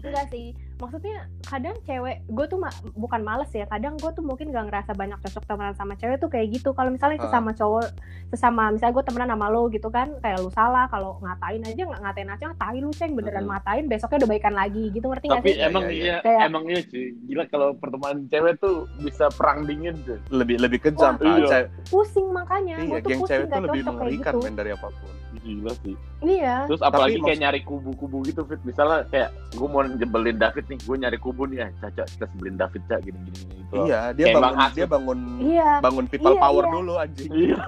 Enggak 0.00 0.26
sih 0.30 0.46
maksudnya 0.78 1.16
kadang 1.42 1.76
cewek 1.82 2.22
gue 2.24 2.46
tuh 2.46 2.56
ma- 2.56 2.70
bukan 2.94 3.20
males 3.20 3.50
ya 3.50 3.66
kadang 3.66 3.94
gue 3.94 4.08
tuh 4.08 4.20
mungkin 4.20 4.48
gak 4.48 4.66
ngerasa 4.66 4.92
banyak 4.92 5.18
cocok 5.20 5.44
temenan 5.44 5.74
sama 5.74 5.94
cewek 5.94 6.16
tuh 6.16 6.28
kayak 6.28 6.48
gitu. 6.52 6.70
Kalau 6.70 6.88
misalnya 6.88 7.18
Ah. 7.18 7.24
sesama 7.26 7.50
cowok 7.52 7.86
sesama 8.28 8.62
misalnya 8.68 8.94
gue 8.94 9.04
temenan 9.04 9.30
sama 9.30 9.46
lo 9.48 9.66
gitu 9.66 9.88
kan 9.88 10.14
kayak 10.18 10.38
lu 10.38 10.50
salah 10.50 10.86
kalau 10.86 11.18
ngatain 11.18 11.62
aja 11.62 11.82
nggak 11.82 12.00
ngatain 12.00 12.28
aja 12.28 12.46
tai 12.54 12.78
lu 12.78 12.90
ceng 12.90 13.12
beneran 13.12 13.42
Mm. 13.42 13.50
ngatain 13.50 13.84
besoknya 13.84 14.18
udah 14.18 14.30
baikan 14.30 14.54
lagi 14.54 14.84
gitu 14.88 15.06
ngerti 15.06 15.26
gak 15.26 15.36
tapi 15.38 15.50
sih? 15.50 15.60
emang 15.60 15.82
Iya, 15.84 15.96
iya, 15.96 16.16
Kayak- 16.20 16.42
emang 16.44 16.64
iya 16.64 16.80
sih. 16.84 17.06
Gila 17.24 17.44
kalau 17.46 17.68
pertemanan 17.74 18.18
cewek 18.26 18.54
tuh 18.58 18.74
bisa 18.98 19.26
perang 19.30 19.64
dingin 19.64 19.96
tuh 20.02 20.18
lebih 20.30 20.56
lebih 20.58 20.78
kejam 20.80 21.16
Wah, 21.16 21.26
iya. 21.34 21.48
Cewek- 21.48 21.70
pusing 21.88 22.28
makanya 22.30 22.76
iya 22.76 22.86
gue 22.86 22.98
tuh 22.98 23.08
geng 23.08 23.20
pusing 23.20 23.30
cewek 23.32 23.44
gak 23.44 23.50
tuh 23.50 23.64
lebih 23.64 23.80
cocok 23.80 23.88
kayak 23.88 23.98
mengerikan 23.98 24.34
gitu. 24.36 24.54
dari 24.54 24.70
apa 24.70 24.88
pun. 24.88 25.10
Gila 25.38 25.72
sih. 25.78 25.94
Iya. 26.20 26.54
Terus 26.66 26.82
apalagi 26.82 27.14
Tapi 27.14 27.24
kayak 27.24 27.40
nyari 27.40 27.60
kubu-kubu 27.62 28.16
gitu 28.22 28.42
fit. 28.42 28.60
Misalnya 28.60 29.06
kayak 29.06 29.28
gue 29.50 29.64
mau 29.66 29.80
jebelin 29.86 30.36
David 30.36 30.66
nih 30.68 30.78
gue 30.78 30.96
nyari 31.00 31.18
kubu 31.18 31.48
nih 31.48 31.64
ya 31.64 31.68
caca 31.80 32.04
kita 32.04 32.24
sebelin 32.28 32.54
David 32.54 32.82
cak 32.86 33.00
gini 33.02 33.18
gini 33.24 33.38
gini 33.40 33.54
gitu. 33.58 33.74
Iya 33.88 34.00
dia 34.12 34.26
Kayak 34.28 34.36
Bang 34.36 34.44
bangun 34.44 34.70
dia 34.72 34.86
bangun 34.86 35.18
iya. 35.40 35.70
bangun 35.80 36.04
people 36.06 36.32
Iya, 36.32 36.40
power 36.40 36.64
iya. 36.64 36.72
dulu 36.72 36.92
anjing. 36.96 37.30
Iya. 37.32 37.58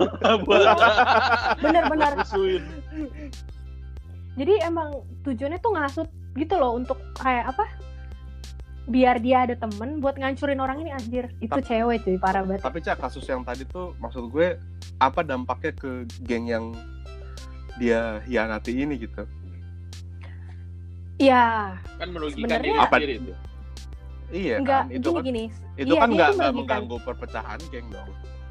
Bener-bener 1.65 2.13
musuhin 2.17 2.63
jadi 4.39 4.55
emang 4.65 4.89
tujuannya 5.21 5.59
tuh 5.59 5.73
ngasut 5.75 6.09
gitu 6.33 6.55
loh 6.57 6.79
untuk 6.79 6.97
kayak 7.19 7.51
apa? 7.51 7.67
Biar 8.89 9.21
dia 9.21 9.45
ada 9.45 9.53
temen 9.53 10.01
buat 10.01 10.17
ngancurin 10.17 10.63
orang 10.63 10.81
ini 10.81 10.91
anjir. 10.91 11.29
Itu 11.43 11.61
Tapi- 11.61 11.67
cewek 11.67 11.97
cuy 12.07 12.17
parah 12.17 12.43
banget. 12.47 12.63
Tapi 12.65 12.79
cak 12.81 12.99
kasus 12.99 13.27
yang 13.27 13.45
tadi 13.45 13.67
tuh 13.67 13.93
maksud 14.01 14.31
gue 14.31 14.57
apa 14.97 15.21
dampaknya 15.21 15.73
ke 15.77 15.91
geng 16.25 16.47
yang 16.49 16.65
dia 17.77 18.21
hianati 18.25 18.77
ini 18.77 18.97
gitu 19.01 19.25
ya 21.21 21.77
kan 22.01 22.09
merugikan 22.09 22.49
Sebenarnya- 22.49 22.65
diri 22.65 22.81
Apa- 22.81 22.97
sendiri 22.97 23.15
tuh 23.21 23.37
iya 24.31 24.55
enggak 24.57 24.83
kan 24.87 24.95
itu 24.95 25.09
gini 25.11 25.15
kan 25.15 25.25
gini. 25.27 25.45
itu 25.77 25.93
iya, 25.93 26.01
kan 26.01 26.09
nggak 26.09 26.53
mengganggu 26.55 26.97
perpecahan 27.03 27.59
geng 27.69 27.89
dong. 27.91 28.09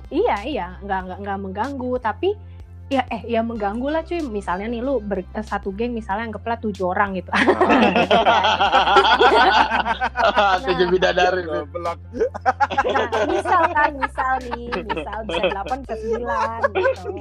Iya 0.10 0.38
iya. 0.44 0.68
Nggak 0.82 1.00
nggak 1.06 1.20
nggak 1.22 1.38
mengganggu 1.40 1.92
tapi 2.02 2.30
ya 2.90 3.06
eh 3.08 3.22
ya 3.24 3.40
mengganggu 3.40 3.88
lah 3.88 4.02
cuy. 4.02 4.20
Misalnya 4.20 4.66
nih 4.66 4.82
lu 4.82 4.98
ber, 5.00 5.22
eh, 5.24 5.46
satu 5.46 5.70
geng 5.72 5.94
misalnya 5.94 6.28
anggaplah 6.28 6.58
tujuh 6.58 6.90
orang 6.90 7.16
gitu. 7.16 7.30
Tujuh 10.66 10.88
bidadari 10.90 11.42
tuh. 11.46 11.64
Goblok. 11.64 11.98
nah 12.90 13.10
misal 13.30 13.64
kan 13.72 13.92
misal 13.96 14.34
nih 14.44 14.68
misal 14.84 15.18
bisa 15.26 15.44
delapan 15.48 15.78
bisa 15.80 15.96
sembilan 15.96 16.60
gitu. 16.74 17.12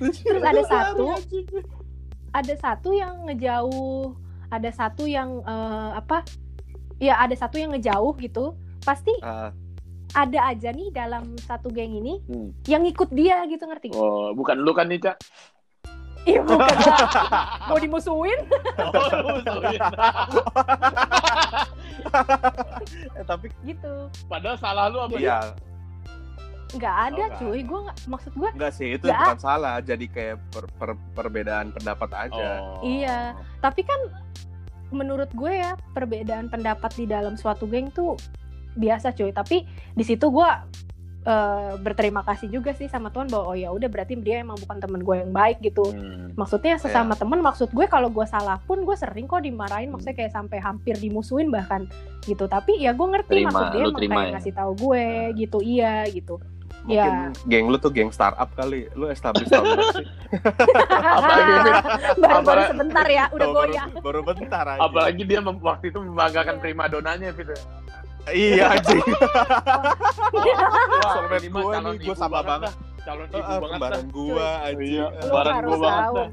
Terus 0.30 0.42
ada 0.44 0.62
satu 0.64 1.04
ada 2.34 2.54
satu 2.56 2.88
yang 2.90 3.14
ngejauh, 3.26 4.10
ada 4.48 4.68
satu 4.68 5.04
yang 5.04 5.40
eh, 5.40 5.90
apa? 5.94 6.20
Ya 6.96 7.16
ada 7.16 7.32
satu 7.32 7.54
yang 7.54 7.70
ngejauh 7.70 8.10
gitu. 8.16 8.56
Pasti 8.80 9.12
Ah, 9.18 9.50
ada 10.14 10.46
aja 10.46 10.70
nih 10.70 10.88
dalam 10.90 11.34
satu 11.40 11.68
geng 11.68 11.92
ini 11.92 12.22
Hmm. 12.22 12.48
yang 12.64 12.82
ikut 12.82 13.10
dia 13.10 13.42
gitu 13.44 13.64
ngerti? 13.64 13.92
oh 13.92 14.30
bukan 14.32 14.56
lu 14.56 14.70
kan 14.70 14.86
nih 14.86 15.00
cak 15.00 15.16
Iya 16.24 16.40
bukan 16.42 16.56
lah. 16.56 17.60
Mau 17.66 17.76
dimusuhin? 17.76 18.38
oh, 18.78 19.36
eh, 23.12 23.24
tapi 23.24 23.46
Gitu. 23.62 23.92
padahal 24.24 24.56
salah 24.56 24.86
lu 24.86 24.98
apa 25.00 25.16
iya 25.16 25.38
Nggak 26.74 26.96
ada 27.04 27.14
Oh, 27.14 27.18
nggak 27.20 27.38
cuy. 27.40 27.60
Gue 27.62 27.78
nggak 27.80 27.98
maksud 28.06 28.32
gue. 28.32 28.50
enggak 28.50 28.72
sih 28.72 28.88
itu 28.92 29.04
Nggak. 29.04 29.20
bukan 29.20 29.38
salah 29.40 29.74
jadi 29.80 30.06
kayak 30.06 30.36
per- 30.48 30.72
per- 30.72 31.02
perbedaan 31.12 31.70
pendapat 31.70 32.10
aja 32.12 32.46
Oh. 32.60 32.82
Iya. 32.82 33.32
Tapi 33.58 33.80
kan 33.82 34.00
menurut 34.90 35.30
gue 35.30 35.52
ya 35.52 35.74
perbedaan 35.90 36.46
pendapat 36.46 36.94
di 36.94 37.04
dalam 37.04 37.34
suatu 37.34 37.64
geng 37.64 37.90
tuh 37.90 38.14
biasa 38.74 39.10
cuy. 39.10 39.30
Tapi 39.30 39.56
di 39.90 40.02
situ 40.02 40.28
gue 40.28 40.50
eh, 41.24 41.72
berterima 41.78 42.20
kasih 42.20 42.52
juga 42.52 42.70
sih 42.70 42.84
sama 42.84 43.08
Tuhan 43.08 43.26
bahwa 43.26 43.48
oh 43.48 43.56
ya 43.56 43.70
udah 43.70 43.88
berarti 43.88 44.12
dia 44.14 44.38
emang 44.38 44.58
bukan 44.58 44.76
temen 44.76 45.00
gue 45.00 45.16
yang 45.16 45.32
baik 45.32 45.56
gitu. 45.62 45.80
Hmm. 45.86 46.36
maksudnya 46.36 46.76
sesama 46.76 47.14
temen 47.14 47.40
maksud 47.40 47.70
gue 47.70 47.86
kalau 47.86 48.10
gue 48.10 48.26
salah 48.26 48.58
pun 48.60 48.82
gue 48.82 48.92
sering 48.92 49.24
kok 49.24 49.40
dimarahin 49.40 49.86
Hmm. 49.86 49.96
maksudnya 49.96 50.18
kayak 50.18 50.32
sampai 50.32 50.58
hampir 50.58 50.92
dimusuhin 50.94 51.48
bahkan 51.48 51.86
gitu 52.22 52.44
tapi 52.44 52.76
ya 52.76 52.90
gue 52.90 53.06
ngerti 53.08 53.40
Terima, 53.40 53.48
maksud 53.48 53.66
dia 53.70 53.80
emang 53.80 53.94
terima 53.94 54.12
kayak 54.12 54.26
ya? 54.26 54.32
ngasih 54.34 54.52
tahu 54.52 54.72
gue 54.76 55.04
gitu 55.36 55.58
iya 55.62 55.94
gitu 56.08 56.34
mungkin 56.84 57.12
Ya. 57.32 57.32
geng 57.48 57.66
lu 57.66 57.76
tuh 57.76 57.88
geng 57.88 58.08
startup 58.08 58.48
kali. 58.52 58.86
Lu 58.92 59.08
establish 59.08 59.48
tahun 59.48 59.64
berapa 59.72 59.92
sih? 59.94 60.06
Apalagi 61.16 61.52
baru 62.14 62.40
baru 62.42 62.62
sebentar 62.68 63.06
ya 63.06 63.24
udah 63.30 63.46
Oh, 63.46 63.54
baru, 63.54 63.72
baru 64.00 64.20
bentar 64.22 64.64
aja. 64.68 64.80
Apalagi 64.80 65.22
dia 65.24 65.40
waktu 65.40 65.84
itu 65.88 65.98
membanggakan 65.98 66.54
Iya. 66.54 66.62
prima 66.62 66.84
donanya 66.86 67.28
Fit. 67.32 67.48
iya 68.26 68.64
anjing. 68.72 69.00
Gua 71.52 71.72
calon 71.72 71.94
nih, 71.94 72.04
ibu 72.04 72.12
sama 72.14 72.40
banget 72.40 72.72
calon 73.00 73.28
ibu 73.28 73.36
Ah, 73.38 73.58
banget 73.58 73.72
kembaran 73.74 74.04
gua 74.08 74.48
anjing. 74.62 74.90
Iya, 74.90 75.04
harus 75.50 75.72
gua 75.72 75.80
banget 75.82 76.28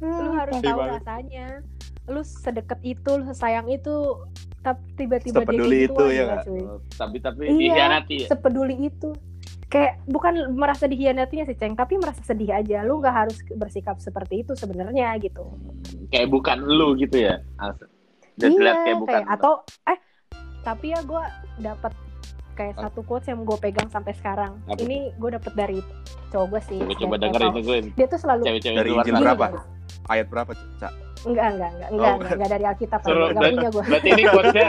lu 0.00 0.30
harus 0.34 0.54
tahu 0.58 0.80
rasanya. 0.82 1.46
Lu 2.06 2.20
sedekat 2.20 2.80
itu 2.82 3.10
lu 3.12 3.24
sesayang 3.26 3.68
itu 3.68 3.94
tapi 4.60 4.80
tiba-tiba 4.94 5.40
dia 5.40 5.56
kayak 5.56 5.88
itu, 5.88 6.04
ya 6.10 6.24
cuy. 6.44 6.60
tapi 6.92 7.16
tapi 7.18 7.42
Iya. 7.46 7.56
dikhianati 7.56 8.16
ya? 8.18 8.28
sepeduli 8.28 8.76
itu 8.92 9.08
kayak 9.70 10.02
bukan 10.04 10.34
merasa 10.52 10.84
dikhianatinya 10.84 11.46
sih 11.46 11.54
ceng 11.54 11.72
tapi 11.72 11.94
merasa 11.94 12.20
sedih 12.20 12.50
aja. 12.52 12.82
Lu 12.82 12.98
nggak 12.98 13.14
harus 13.16 13.38
bersikap 13.50 13.96
seperti 13.96 14.42
itu 14.42 14.52
sebenarnya 14.52 15.14
gitu. 15.16 15.46
Kayak 16.10 16.28
bukan 16.28 16.58
lu 16.60 16.92
gitu 16.96 17.16
ya? 17.22 17.38
Iya 18.36 18.72
kayak 18.82 18.98
bukan 18.98 19.20
lu. 19.22 19.30
atau 19.30 19.52
eh 19.86 19.98
tapi 20.60 20.90
ya 20.90 21.00
gue 21.00 21.22
dapat 21.60 21.92
kayak 22.52 22.74
Apa? 22.74 22.82
satu 22.88 23.00
quotes 23.02 23.26
yang 23.26 23.40
gue 23.42 23.56
pegang 23.56 23.88
sampai 23.88 24.12
sekarang. 24.12 24.58
Apa 24.66 24.80
ini 24.80 25.14
gue 25.14 25.30
dapet 25.32 25.52
dari 25.54 25.78
cowok 26.28 26.46
gue 26.48 26.60
sih 26.64 26.78
coba 26.78 26.92
coba 26.92 26.98
Kayak- 27.08 27.20
denger 27.20 27.40
kayak 27.40 27.50
itu 27.50 27.60
gue 27.62 27.76
dia 27.92 28.06
tuh 28.06 28.18
selalu 28.18 28.42
cewek-cewek 28.44 28.76
Dari 28.76 28.86
di 28.86 28.92
luar 28.92 29.04
Injil 29.04 29.16
berapa? 29.20 29.46
ayat 30.08 30.26
berapa 30.26 30.50
cak? 30.78 30.92
Enggak 31.20 31.46
enggak 31.52 31.70
enggak 31.70 31.88
enggak 31.90 32.08
Oh. 32.08 32.14
enggak, 32.16 32.32
enggak 32.32 32.50
dari 32.50 32.64
Alkitab. 32.64 32.98
Enggak 33.00 33.30
punya 33.50 33.70
gue 33.70 33.82
berarti 33.84 34.08
ini 34.08 34.22
quotesnya 34.24 34.68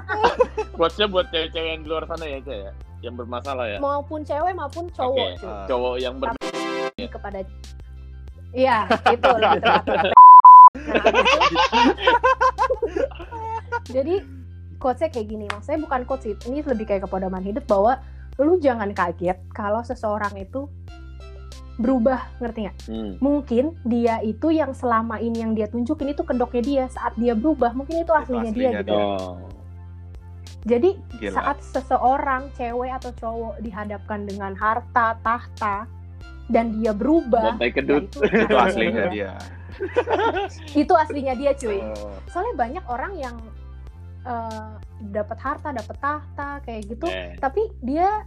quotesnya 0.76 1.06
buat 1.06 1.26
cewek-cewek 1.28 1.68
yang 1.70 1.82
di 1.82 1.88
luar 1.88 2.04
sana 2.06 2.24
ya 2.24 2.38
Cak, 2.40 2.56
ya 2.56 2.72
yang 3.02 3.14
bermasalah 3.14 3.66
ya 3.66 3.78
maupun 3.82 4.22
cewek 4.22 4.54
maupun 4.54 4.86
cowok 4.94 5.28
Oke. 5.34 5.38
cuy. 5.38 5.50
Ah. 5.50 5.66
cowok 5.66 5.94
yang 5.98 6.14
ber 6.16 6.28
kepada 6.96 7.38
iya 8.54 8.86
itu 9.10 9.26
lebih 9.26 9.62
jadi 13.94 14.14
quotesnya 14.78 15.10
kayak 15.10 15.28
gini 15.28 15.46
maksudnya 15.46 15.80
bukan 15.82 16.00
quotes 16.06 16.24
sih 16.26 16.34
ini 16.46 16.62
lebih 16.62 16.84
kayak 16.86 17.06
kepedoman 17.06 17.42
hidup 17.42 17.64
bahwa 17.66 17.98
lu 18.40 18.58
jangan 18.58 18.90
kaget 18.90 19.38
kalau 19.52 19.82
seseorang 19.82 20.32
itu 20.34 20.66
berubah 21.76 22.20
ngerti 22.38 22.68
nggak 22.68 22.76
Hmm. 22.84 23.12
mungkin 23.18 23.64
dia 23.82 24.20
itu 24.20 24.52
yang 24.52 24.76
selama 24.76 25.18
ini 25.18 25.40
yang 25.40 25.52
dia 25.56 25.66
tunjukin 25.66 26.12
itu 26.12 26.22
kedoknya 26.22 26.62
dia 26.62 26.84
saat 26.86 27.16
dia 27.16 27.32
berubah 27.32 27.72
mungkin 27.72 28.04
itu 28.04 28.12
aslinya, 28.12 28.52
dia 28.52 28.68
aslinya 28.68 28.80
gitu 28.84 28.92
dia. 28.92 29.00
Oh. 29.00 29.36
Jadi 30.62 30.94
Gila. 31.18 31.34
saat 31.34 31.58
seseorang 31.60 32.50
cewek 32.54 32.90
atau 32.92 33.10
cowok 33.12 33.54
dihadapkan 33.60 34.24
dengan 34.24 34.54
harta 34.54 35.18
tahta 35.20 35.86
dan 36.46 36.76
dia 36.76 36.92
berubah 36.92 37.58
kedut. 37.58 38.06
itu, 38.08 38.18
itu 38.46 38.56
aslinya 38.56 39.04
dia. 39.08 39.32
itu 40.84 40.92
aslinya 40.92 41.34
dia 41.34 41.52
cuy 41.52 41.80
Oh. 41.80 42.12
soalnya 42.28 42.54
banyak 42.56 42.84
orang 42.86 43.12
yang 43.16 43.36
eh, 44.22 44.70
dapat 45.10 45.38
harta 45.40 45.72
dapat 45.72 45.96
tahta 45.98 46.48
kayak 46.62 46.82
gitu 46.86 47.06
Eh. 47.08 47.34
tapi 47.40 47.66
dia 47.80 48.22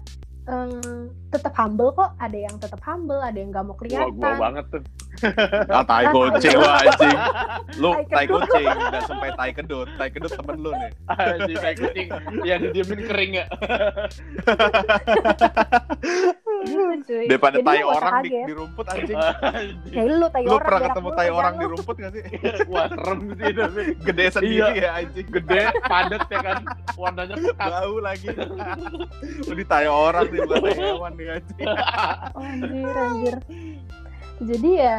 em, 0.45 1.09
tetap 1.33 1.53
humble 1.57 1.89
kok 1.93 2.13
ada 2.21 2.37
yang 2.37 2.55
tetap 2.61 2.79
humble 2.85 3.19
ada 3.19 3.35
yang 3.35 3.49
nggak 3.51 3.65
mau 3.65 3.75
Gua, 3.75 3.81
kelihatan 3.81 4.15
gua 4.15 4.33
banget 4.37 4.65
tuh. 4.71 4.83
Ah, 5.71 5.83
tai 5.87 6.11
kucing 6.11 6.59
lu 6.59 6.67
anjing. 6.67 7.17
Lu 7.79 7.91
Tai 7.95 8.03
tai 8.11 8.25
kucing 8.27 8.67
udah 8.67 9.01
sampai 9.07 9.29
tai 9.33 9.51
kedut. 9.55 9.87
Tai 9.95 10.09
kedut 10.11 10.31
temen 10.31 10.57
lu 10.59 10.71
nih. 10.75 10.91
Anjing 11.07 11.57
kayak 11.57 11.77
kucing 11.79 12.07
yang 12.43 12.59
didiemin 12.61 12.99
kering 13.07 13.31
ya. 13.41 13.45
Gitu, 16.65 16.81
cuy. 17.05 17.25
Daripada 17.25 17.57
tai 17.59 17.79
lu 17.79 17.87
orang 17.87 18.13
di, 18.19 18.29
di 18.35 18.53
rumput 18.53 18.85
anjing. 18.87 19.17
ya 19.95 20.01
lu 20.03 20.27
tai 20.27 20.43
Lu 20.43 20.49
orang 20.51 20.59
pernah 20.59 20.79
berak 20.79 20.89
ketemu 20.89 21.09
tai 21.11 21.29
orang 21.29 21.53
di 21.53 21.61
lu. 21.61 21.71
rumput 21.71 21.95
gak 21.95 22.11
sih? 22.11 22.23
Wah, 22.71 22.85
serem 22.87 23.19
sih 23.31 23.51
tapi 23.51 23.81
Gede 24.01 24.25
sendiri 24.29 24.73
ya 24.75 24.89
anjing. 24.95 25.27
gede, 25.29 25.61
padat 25.81 26.23
ya 26.25 26.39
kan. 26.41 26.59
Warnanya 26.95 27.35
pekat. 27.35 27.69
Bau 27.71 27.95
lagi. 27.99 28.27
Lu 29.41 29.53
di 29.53 29.65
tai 29.65 29.85
orang 29.85 30.25
nih 30.27 30.39
bukan 30.41 30.57
tai 30.59 30.75
hewan 30.75 31.11
nih 31.13 31.27
anjing. 31.31 31.67
Oh, 32.31 32.43
anjir 32.43 32.95
anjir 32.95 33.35
jadi 34.37 34.69
ya 34.75 34.97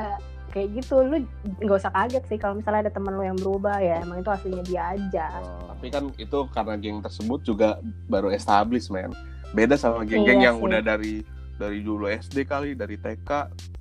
kayak 0.49 0.69
gitu 0.75 1.05
lu 1.05 1.17
nggak 1.59 1.77
usah 1.77 1.93
kaget 1.93 2.25
sih 2.25 2.39
kalau 2.41 2.57
misalnya 2.57 2.89
ada 2.89 2.91
temen 2.91 3.13
lu 3.13 3.21
yang 3.21 3.37
berubah 3.37 3.77
ya 3.77 4.01
emang 4.01 4.19
itu 4.19 4.31
aslinya 4.31 4.65
dia 4.65 4.83
aja 4.91 5.27
Tapi 5.69 5.87
kan 5.87 6.09
itu 6.17 6.39
karena 6.51 6.75
geng 6.75 6.99
tersebut 6.99 7.45
juga 7.45 7.77
baru 8.07 8.33
establish 8.33 8.89
man. 8.89 9.13
Beda 9.49 9.77
sama 9.77 10.03
geng-geng 10.03 10.41
Iya 10.41 10.47
yang 10.47 10.57
sih. 10.57 10.65
udah 10.65 10.81
dari 10.81 11.15
dari 11.57 11.81
dulu 11.81 12.05
SD 12.07 12.45
kali, 12.45 12.73
dari 12.73 12.97
TK 12.97 13.31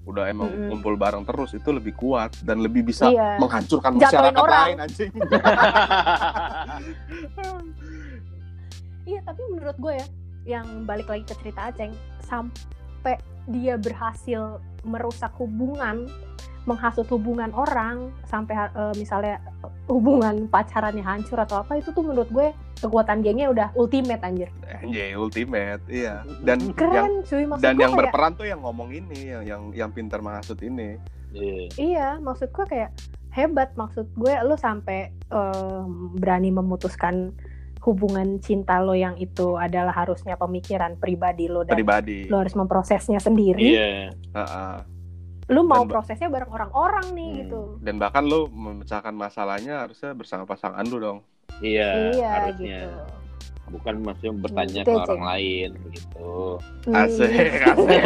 udah 0.05 0.29
emang 0.29 0.47
Mm-mm. 0.47 0.69
kumpul 0.71 0.93
bareng 0.95 1.25
terus 1.25 1.53
itu 1.53 1.69
lebih 1.69 1.93
kuat 1.93 2.37
dan 2.41 2.61
lebih 2.61 2.85
bisa 2.85 3.09
Iya. 3.09 3.41
menghancurkan 3.41 3.97
Jatuhin 3.97 4.05
masyarakat 4.05 4.37
orang. 4.37 4.65
lain 4.69 4.77
anjing. 4.79 5.11
iya 9.05 9.19
tapi 9.21 9.41
menurut 9.49 9.77
gue 9.77 9.93
ya 9.95 10.05
yang 10.45 10.85
balik 10.85 11.09
lagi 11.09 11.25
ke 11.25 11.33
cerita 11.41 11.69
Aceng 11.69 11.93
sampai 12.21 13.17
dia 13.47 13.77
berhasil 13.77 14.57
merusak 14.81 15.33
hubungan 15.37 16.05
menghasut 16.65 17.05
hubungan 17.09 17.53
orang 17.53 18.09
sampai 18.25 18.57
eh, 18.67 18.93
misalnya 18.95 19.37
hubungan 19.85 20.49
pacarannya 20.49 21.05
hancur 21.05 21.37
atau 21.37 21.61
apa 21.61 21.77
itu 21.77 21.93
tuh 21.93 22.01
menurut 22.01 22.25
gue 22.33 22.49
kekuatan 22.81 23.21
gengnya 23.21 23.53
udah 23.53 23.69
ultimate 23.77 24.21
anjir 24.25 24.49
Anjay, 24.65 25.13
ultimate, 25.13 25.81
iya. 25.87 26.25
Dan 26.41 26.57
yang 26.61 26.75
keren 26.77 27.13
cuy 27.25 27.43
maksud 27.45 27.63
dan 27.63 27.73
gue 27.77 27.81
yang 27.85 27.93
kayak 27.93 28.01
berperan 28.09 28.31
tuh 28.33 28.45
yang 28.45 28.61
ngomong 28.61 28.89
ini, 28.91 29.19
yang 29.31 29.43
yang 29.45 29.61
yang 29.73 29.89
pintar 29.89 30.19
menghasut 30.21 30.57
ini. 30.61 30.97
Iya. 31.31 31.65
Iya, 31.75 32.07
maksud 32.21 32.49
gue 32.51 32.65
kayak 32.67 32.91
hebat. 33.33 33.73
Maksud 33.73 34.13
gue 34.13 34.33
lu 34.45 34.55
sampai 34.55 35.09
em, 35.29 35.89
berani 36.15 36.53
memutuskan 36.53 37.33
hubungan 37.81 38.41
cinta 38.41 38.81
lo 38.81 38.97
yang 38.97 39.13
itu 39.17 39.57
adalah 39.57 39.93
harusnya 39.93 40.33
pemikiran 40.35 40.97
pribadi 40.97 41.45
lo 41.45 41.61
dan 41.61 41.77
Pribadi. 41.77 42.25
lo 42.25 42.41
harus 42.41 42.53
memprosesnya 42.57 43.21
sendiri. 43.21 43.61
Iya. 43.61 44.09
Heeh. 44.33 44.75
Lu 45.45 45.61
mau 45.61 45.77
Dan- 45.79 45.91
prosesnya 45.91 46.25
bareng 46.25 46.49
orang-orang 46.49 47.05
nih 47.11 47.27
Hmm. 47.27 47.37
gitu. 47.39 47.61
Dan 47.79 47.95
bahkan 47.95 48.23
lu 48.23 48.47
memecahkan 48.47 49.13
masalahnya 49.13 49.79
harusnya 49.79 50.11
bersama 50.11 50.43
pasangan 50.43 50.81
lu 50.83 50.97
dong. 50.97 51.19
Iya, 51.59 52.11
iya 52.11 52.29
harusnya. 52.43 52.79
gitu. 52.81 53.01
Bukan 53.67 53.95
maksudnya 53.99 54.33
bertanya 54.35 54.81
Gitu 54.83 54.91
ke 54.91 55.01
orang 55.01 55.23
lain 55.23 55.69
gitu. 55.89 56.33
Hmm. 56.85 56.95
Asik, 56.95 57.33
asik. 57.63 58.01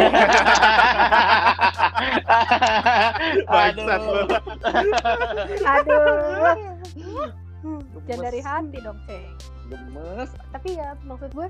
Aduh, 5.66 6.56
Gemes. 7.60 8.04
jangan 8.06 8.24
dari 8.24 8.40
hati 8.40 8.78
dong, 8.80 8.98
Ceng. 9.04 9.24
Gemes. 9.68 10.30
Tapi 10.50 10.68
ya 10.74 10.96
maksud 11.02 11.30
gue 11.30 11.48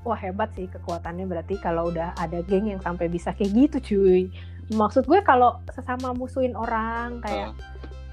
wah 0.00 0.14
hebat 0.16 0.54
sih 0.54 0.66
kekuatannya 0.66 1.26
berarti 1.26 1.58
kalau 1.58 1.90
udah 1.90 2.14
ada 2.14 2.38
geng 2.42 2.66
yang 2.68 2.78
sampai 2.78 3.06
bisa 3.06 3.34
kayak 3.34 3.50
gitu 3.52 3.76
cuy 3.84 4.30
maksud 4.68 5.04
gue 5.04 5.20
kalau 5.20 5.62
sesama 5.70 6.10
musuhin 6.10 6.52
orang 6.52 7.20
kayak 7.20 7.54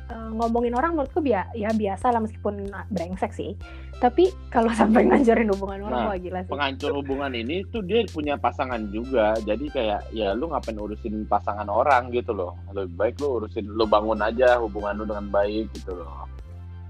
eh, 0.08 0.30
ngomongin 0.32 0.74
orang 0.74 0.94
menurut 0.94 1.10
gue 1.12 1.24
bia 1.24 1.50
ya 1.54 1.70
biasa 1.70 2.12
lah 2.12 2.20
meskipun 2.20 2.62
brengsek 2.88 3.32
sih 3.32 3.58
tapi 3.98 4.28
kalau 4.50 4.68
sampai 4.76 5.08
ngancurin 5.08 5.48
hubungan 5.50 5.80
orang 5.84 6.00
Nah, 6.04 6.10
wah 6.12 6.18
gila 6.18 6.40
sih 6.44 6.52
Penghancur 6.52 6.92
hubungan 6.94 7.32
ini 7.32 7.64
tuh 7.72 7.80
dia 7.82 8.04
punya 8.06 8.36
pasangan 8.36 8.82
juga. 8.90 9.34
Jadi 9.42 9.72
kayak 9.72 10.12
ya 10.12 10.36
lu 10.36 10.52
ngapain 10.52 10.76
urusin 10.76 11.24
pasangan 11.24 11.66
orang 11.66 12.12
gitu 12.12 12.36
loh. 12.36 12.58
Lebih 12.70 12.94
baik 12.94 13.16
lu 13.24 13.40
urusin 13.40 13.64
lu 13.64 13.86
bangun 13.86 14.20
aja 14.20 14.60
hubungan 14.60 15.00
lu 15.00 15.06
dengan 15.08 15.32
baik 15.32 15.72
gitu 15.72 15.96
loh. 15.96 16.28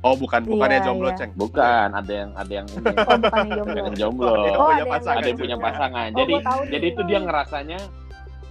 Oh, 0.02 0.18
bukan 0.18 0.44
bukannya 0.44 0.82
Iya, 0.82 0.86
jomblo, 0.90 1.08
iya. 1.08 1.16
Ceng. 1.16 1.32
Bukan, 1.38 1.88
ada 1.96 2.12
yang 2.12 2.30
ada 2.36 2.52
yang 2.52 2.68
ini, 2.68 2.84
oh 2.84 3.16
bukan 3.16 3.46
yang 3.48 3.64
ada 3.64 3.80
yang 3.80 3.96
jomblo 3.96 3.96
jomblo. 3.96 4.34
Yang 4.34 4.44
Oh, 4.44 4.44
punya 4.44 4.74
ada 4.74 4.82
yang 4.84 4.92
pasangan 4.92 5.16
ada 5.16 5.28
yang 5.30 5.38
punya 5.40 5.56
juga. 5.56 5.66
pasangan. 5.70 6.08
Oh, 6.10 6.18
jadi 6.20 6.34
jadi 6.68 6.86
itu 6.92 7.02
dia 7.08 7.20
ngerasanya 7.22 7.80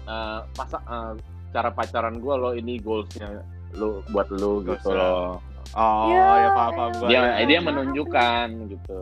eh 0.03 0.41
masa 0.53 0.79
eh, 0.81 1.13
cara 1.51 1.71
pacaran 1.71 2.17
gua 2.17 2.35
lo 2.37 2.51
ini 2.53 2.79
goalsnya 2.79 3.43
lu 3.73 4.01
buat 4.11 4.29
lu 4.29 4.61
gitu 4.63 4.91
loh. 4.91 5.41
Oh, 5.73 6.05
Ya, 6.13 6.21
ya 6.37 6.49
paham 6.53 6.73
paham 6.77 6.93
gua. 7.01 7.09
Dia 7.09 7.21
Iya, 7.33 7.45
dia 7.49 7.61
menunjukkan 7.63 8.47
gitu. 8.69 9.01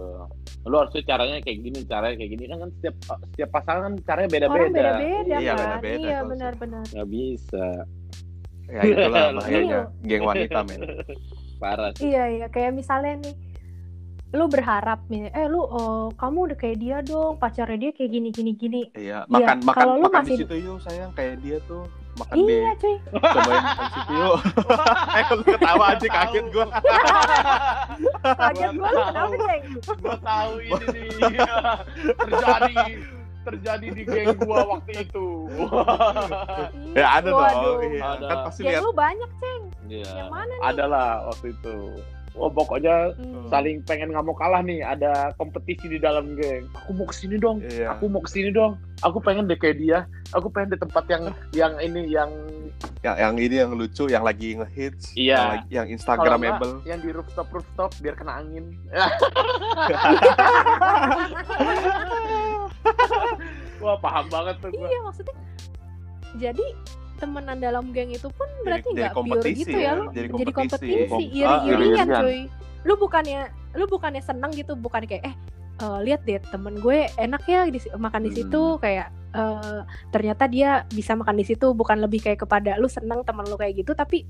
Lu 0.63 0.75
harusnya 0.77 1.03
caranya 1.03 1.37
kayak 1.43 1.59
gini, 1.61 1.79
caranya 1.83 2.15
kayak 2.15 2.31
gini 2.31 2.45
kan 2.47 2.59
kan 2.63 2.71
setiap 2.79 2.95
setiap 3.27 3.51
pasangan 3.51 3.91
caranya 4.01 4.29
orang 4.29 4.31
beda-beda. 4.31 4.71
beda-beda 4.71 5.35
Iya, 5.35 5.51
kan 5.51 5.59
beda-beda, 5.59 5.99
iya 5.99 6.15
kalau 6.15 6.31
benar-benar 6.31 6.83
Nggak 6.87 7.09
bisa. 7.09 7.67
Ya 8.71 8.81
itulah 8.85 9.11
Iya. 9.11 9.35
bahayanya 9.41 9.81
geng 10.01 10.23
wanita, 10.23 10.59
men. 10.63 10.81
Parah 11.59 11.91
sih. 11.93 12.07
iya 12.07 12.25
iya 12.31 12.47
kayak 12.47 12.73
misalnya 12.73 13.19
nih 13.19 13.35
lu 14.31 14.47
berharap 14.47 15.03
nih 15.07 15.27
eh 15.29 15.47
lu 15.47 15.59
oh, 15.61 16.15
kamu 16.15 16.39
udah 16.47 16.57
kayak 16.57 16.79
dia 16.79 16.97
dong 17.01 17.35
pacarnya 17.37 17.75
dia 17.77 17.91
kayak 17.91 18.11
gini 18.11 18.29
gini 18.31 18.53
gini 18.53 18.83
Iya, 18.95 19.27
makan 19.27 19.59
makan 19.61 19.75
kalau 19.75 19.95
lu 19.97 20.07
makan 20.07 20.23
di 20.23 20.27
masih- 20.29 20.41
situ 20.41 20.57
yuk 20.61 20.79
sayang 20.81 21.11
kayak 21.13 21.35
dia 21.41 21.59
tuh. 21.65 21.83
Makan 22.13 22.35
iya 22.37 22.71
deh. 22.73 22.75
cuy 22.77 22.97
Cobain 23.13 23.59
makan 23.61 23.75
di 23.81 23.91
situ 23.91 24.13
yuk. 24.13 24.37
eh, 25.19 25.25
lu 25.29 25.43
ketawa 25.45 25.85
aja 25.89 26.09
kaget 26.09 26.45
gua. 26.49 26.67
kaget 28.23 28.71
gue 28.71 28.89
lu 28.89 29.01
kenapa 29.01 29.37
ceng 29.41 29.63
Gua 29.99 30.17
tahu 30.21 30.53
ini 30.61 30.87
nih. 30.87 31.11
terjadi 32.21 32.75
terjadi 33.41 33.87
di 33.91 34.03
geng 34.05 34.37
gua 34.39 34.59
waktu 34.69 34.93
itu. 35.01 35.27
Ya 36.93 37.07
ada 37.17 37.29
Waduh. 37.31 37.63
dong. 37.65 37.79
Iya, 37.89 38.03
Ada. 38.15 38.27
kan 38.27 38.37
pasti 38.45 38.61
Geng 38.61 38.71
lihat 38.71 38.83
lu 38.85 38.93
banyak 38.93 39.31
ceng 39.37 39.63
Iya. 39.89 40.11
Yang 40.17 40.31
mana 40.31 40.53
nih? 40.53 40.69
Adalah 40.69 41.09
waktu 41.27 41.47
itu. 41.51 41.77
Oh 42.33 42.47
pokoknya 42.47 43.11
Hmm. 43.19 43.47
saling 43.47 43.83
pengen 43.83 44.11
nggak 44.11 44.23
mau 44.23 44.33
kalah 44.33 44.61
nih. 44.61 44.81
Ada 44.81 45.35
kompetisi 45.35 45.87
di 45.87 45.99
dalam 45.99 46.35
geng. 46.35 46.65
Aku 46.77 46.91
mau 46.93 47.05
ke 47.05 47.13
sini 47.13 47.37
dong. 47.37 47.59
Iya. 47.61 47.93
Aku 47.93 48.07
mau 48.07 48.23
ke 48.23 48.31
sini 48.31 48.49
dong. 48.51 48.79
Aku 49.03 49.19
pengen 49.19 49.45
deh 49.45 49.55
kayak 49.55 49.77
dia. 49.77 49.99
Aku 50.31 50.47
pengen 50.47 50.71
di 50.71 50.77
tempat 50.79 51.03
yang 51.07 51.23
yang 51.51 51.73
ini 51.79 52.07
yang 52.07 52.31
yang 53.03 53.17
yang 53.19 53.35
ini 53.35 53.55
yang 53.59 53.71
lucu 53.75 54.07
yang 54.07 54.23
lagi 54.23 54.55
ngehits 54.55 55.11
Iya. 55.13 55.65
yang, 55.69 55.69
yang 55.69 55.87
instagramable 55.91 56.81
yang 56.85 57.01
di 57.01 57.11
rooftop 57.11 57.49
rooftop 57.51 57.91
biar 57.99 58.15
kena 58.15 58.39
angin. 58.39 58.71
Wah 63.81 63.97
paham 63.97 64.29
banget 64.29 64.55
tuh 64.61 64.69
gua. 64.71 64.87
iya 64.87 64.99
maksudnya 65.01 65.35
jadi 66.37 66.67
temenan 67.21 67.61
dalam 67.61 67.93
geng 67.93 68.11
itu 68.11 68.33
pun 68.33 68.49
berarti 68.65 68.89
jadi 68.91 68.97
nggak 68.97 69.13
pure 69.13 69.21
kompetisi 69.29 69.61
gitu 69.63 69.77
ya 69.77 69.85
ya, 69.85 69.93
lu 69.95 70.05
jadi 70.11 70.29
jadi 70.33 70.53
kompetisi. 70.57 70.93
kompetisi 70.97 71.25
Kom- 71.45 71.63
iri-irian 71.69 72.09
ah, 72.09 72.21
cuy 72.25 72.39
lu 72.81 72.95
bukannya 72.97 73.41
lu 73.77 73.85
bukannya 73.87 74.23
seneng 74.25 74.51
gitu 74.57 74.73
bukan 74.75 75.05
kayak 75.05 75.23
eh 75.29 75.35
eh, 75.79 75.99
lihat 76.03 76.25
deh 76.25 76.41
temen 76.49 76.81
gue 76.81 77.07
enak 77.15 77.43
ya 77.45 77.69
di, 77.69 77.79
makan 77.95 78.23
di 78.25 78.33
situ 78.33 78.63
Hmm. 78.75 78.81
kayak 78.81 79.07
eh, 79.31 79.81
ternyata 80.09 80.45
dia 80.49 80.71
bisa 80.89 81.13
makan 81.13 81.37
di 81.37 81.45
situ 81.45 81.77
bukan 81.77 82.01
lebih 82.01 82.25
kayak 82.25 82.41
kepada 82.41 82.81
lu 82.81 82.89
seneng 82.89 83.21
temen 83.23 83.45
lu 83.45 83.61
kayak 83.61 83.77
gitu 83.85 83.93
tapi 83.93 84.25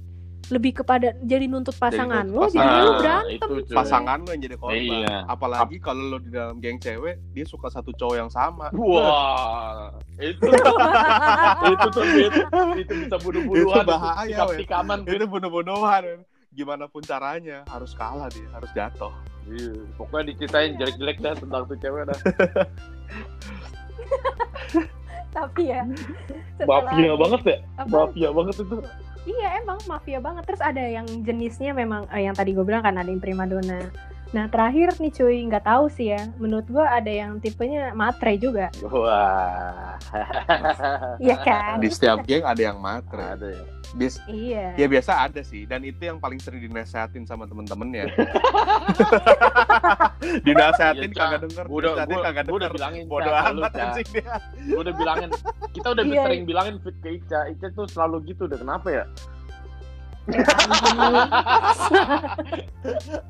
lebih 0.48 0.72
kepada 0.74 1.12
jadi 1.20 1.44
nuntut 1.44 1.76
pasangan 1.76 2.24
jadi 2.24 2.40
pasangan. 2.48 2.72
lu 2.74 2.90
Nah, 2.90 2.96
berantem 2.96 3.36
itu, 3.60 3.70
pasangan 3.70 4.18
lo 4.18 4.30
yang 4.30 4.42
jadi 4.42 4.56
korban 4.56 4.80
Iya. 4.80 5.16
apalagi 5.26 5.76
kalau 5.78 6.02
lo 6.06 6.18
di 6.18 6.30
dalam 6.30 6.56
geng 6.58 6.76
cewek 6.76 7.20
dia 7.30 7.44
suka 7.44 7.68
satu 7.68 7.92
cowok 7.92 8.16
yang 8.16 8.28
sama 8.28 8.72
Wah, 8.72 9.92
itu 10.16 10.40
itu 11.70 11.86
tuh 11.88 12.04
Fit. 12.08 12.32
itu 12.78 12.92
bisa 12.98 13.16
bunuh-bunuhan, 13.16 13.76
Itu 13.76 13.86
bahaya, 13.86 14.38
weh. 14.46 14.58
tikaman. 14.58 14.98
itu 15.04 15.24
bunuh-bunuhan 15.24 16.24
gimana 16.50 16.84
pun 16.84 16.98
caranya 17.00 17.62
harus 17.66 17.92
kalah 17.92 18.26
dia 18.28 18.48
harus 18.50 18.70
jatuh 18.72 19.12
Iya, 19.46 19.72
pokoknya 19.94 20.30
diceritain 20.30 20.72
jelek-jelek 20.74 21.16
dah 21.18 21.34
tentang 21.34 21.62
tuh 21.64 21.76
cewek 21.76 22.06
dah. 22.06 22.18
tapi 25.30 25.62
ya 25.64 25.82
setelah- 26.56 26.82
Mafia 26.84 27.12
banget 27.14 27.40
ya, 27.44 27.56
apa, 27.76 27.86
mafia 27.88 28.28
banget 28.30 28.54
itu. 28.58 28.76
Iya 29.30 29.62
emang 29.62 29.78
mafia 29.86 30.18
banget. 30.18 30.42
Terus 30.46 30.62
ada 30.62 30.82
yang 30.82 31.06
jenisnya 31.22 31.70
memang 31.70 32.10
eh, 32.10 32.26
yang 32.26 32.34
tadi 32.34 32.50
gue 32.50 32.64
bilang 32.66 32.82
kan 32.82 32.98
ada 32.98 33.06
yang 33.06 33.22
primadona 33.22 33.90
nah 34.30 34.46
terakhir 34.46 34.94
nih 34.96 35.10
cuy 35.10 35.36
nggak 35.44 35.64
tahu 35.64 35.84
sih 35.88 36.08
ya 36.08 36.28
menurut 36.38 36.64
gue 36.64 36.80
ada 36.80 37.10
yang 37.10 37.36
tipenya 37.36 37.92
matre 37.92 38.38
juga 38.38 38.72
Wah, 38.80 39.98
Iya 41.18 41.36
kan 41.42 41.78
Di 41.78 41.88
setiap 41.88 42.22
geng 42.22 42.42
ada 42.42 42.62
yang 42.62 42.78
matre. 42.78 43.18
ada 43.18 43.46
ya. 43.50 43.62
Bis, 43.90 44.22
iya 44.24 44.70
ya 44.74 44.86
biasa 44.86 45.12
ada 45.20 45.42
sih 45.42 45.66
dan 45.66 45.82
itu 45.82 46.06
yang 46.06 46.16
paling 46.16 46.38
sering 46.38 46.62
dinasehatin 46.62 47.26
sama 47.26 47.44
temen-temennya. 47.44 48.06
dinasehatin 50.46 51.10
Iya, 51.10 51.12
Ca. 51.12 51.20
kagak 51.26 51.40
denger, 51.44 51.64
udah, 51.66 51.92
dinasehatin 51.98 52.14
gua, 52.14 52.22
kagak 52.22 52.44
gua 52.46 52.56
udah 52.56 52.70
bilangin 52.70 53.04
Bodoh 53.10 53.34
amat 53.34 53.72
anjing 53.74 54.08
dia. 54.14 54.34
Gua 54.70 54.80
udah 54.80 54.94
bilangin, 54.94 55.28
kita 55.74 55.88
udah 55.90 56.04
Iya. 56.06 56.22
sering 56.22 56.42
bilangin 56.46 56.74
fit 56.78 56.96
ke 57.02 57.08
Ica. 57.18 57.40
Ica 57.50 57.66
tuh 57.74 57.86
selalu 57.90 58.30
gitu, 58.30 58.46
udah 58.46 58.56
kenapa 58.56 58.88
ya? 58.94 59.04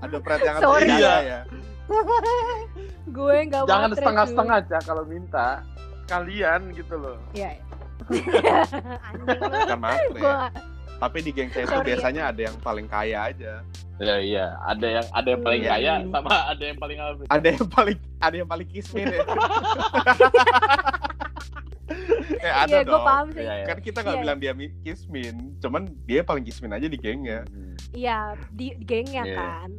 Ada 0.00 0.16
pret 0.18 0.40
yang 0.40 0.56
Sorry. 0.58 0.90
ada 0.90 1.14
ya. 1.22 1.40
gue 3.16 3.36
nggak 3.46 3.62
Jangan 3.66 3.90
matre, 3.90 3.98
setengah-setengah 3.98 4.58
Ca 4.64 4.78
kalau 4.84 5.04
minta. 5.04 5.48
Kalian 6.06 6.60
gitu 6.72 6.94
loh. 6.96 7.18
Iya. 7.32 7.58
anjing. 8.06 9.40
Bukan 9.40 9.78
matre. 9.78 10.18
gue 10.18 10.34
Tapi 11.00 11.18
di 11.24 11.30
geng 11.32 11.48
saya 11.48 11.64
itu 11.64 11.72
ya. 11.72 11.84
biasanya 11.86 12.22
ada 12.28 12.40
yang 12.44 12.56
paling 12.60 12.84
kaya 12.84 13.32
aja. 13.32 13.52
Ya 14.00 14.16
iya, 14.16 14.46
ada 14.64 14.86
yang 15.00 15.06
ada 15.12 15.28
yang 15.28 15.42
paling 15.42 15.60
Iya. 15.60 15.70
kaya 15.70 15.92
sama 16.08 16.36
ada 16.48 16.64
yang 16.64 16.78
paling 16.78 16.98
apa? 17.00 17.22
Ada 17.28 17.48
yang 17.52 17.66
paling 17.68 17.98
ada 18.18 18.34
yang 18.36 18.48
paling 18.48 18.68
kismin 18.68 19.06
ya. 19.08 19.20
eh 22.40 22.52
ada 22.56 22.72
iya 22.72 22.80
gue 22.80 22.88
dong. 22.88 23.02
paham 23.02 23.26
sih 23.30 23.40
Iya, 23.40 23.52
iya. 23.54 23.64
Kan 23.66 23.76
kita 23.80 23.98
nggak 24.00 24.12
Iya. 24.12 24.22
bilang 24.22 24.38
dia 24.38 24.52
mi- 24.52 24.74
kismin, 24.80 25.34
cuman 25.58 25.80
dia 26.04 26.20
paling 26.20 26.42
kismin 26.42 26.70
aja 26.70 26.84
di 26.84 26.96
gengnya. 26.96 27.44
Hmm. 27.44 27.74
iya 27.92 28.32
di 28.48 28.72
gengnya 28.78 29.22
Iya. 29.24 29.36
kan 29.36 29.70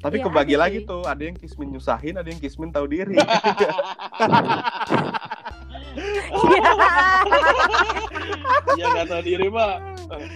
Tapi 0.00 0.16
Iya, 0.16 0.22
kebagi 0.26 0.52
ada 0.52 0.60
lagi 0.60 0.76
sih. 0.76 0.84
tuh, 0.84 1.00
ada 1.04 1.22
yang 1.22 1.32
kismin 1.32 1.70
nyusahin, 1.70 2.16
ada 2.16 2.26
yang 2.26 2.36
kismin 2.36 2.68
tahu 2.68 2.84
diri. 2.86 3.14
Iya. 8.72 8.88
Nggak 8.88 9.06
tahu 9.06 9.22
diri 9.22 9.46
pak. 9.48 9.74
Eh, 10.12 10.28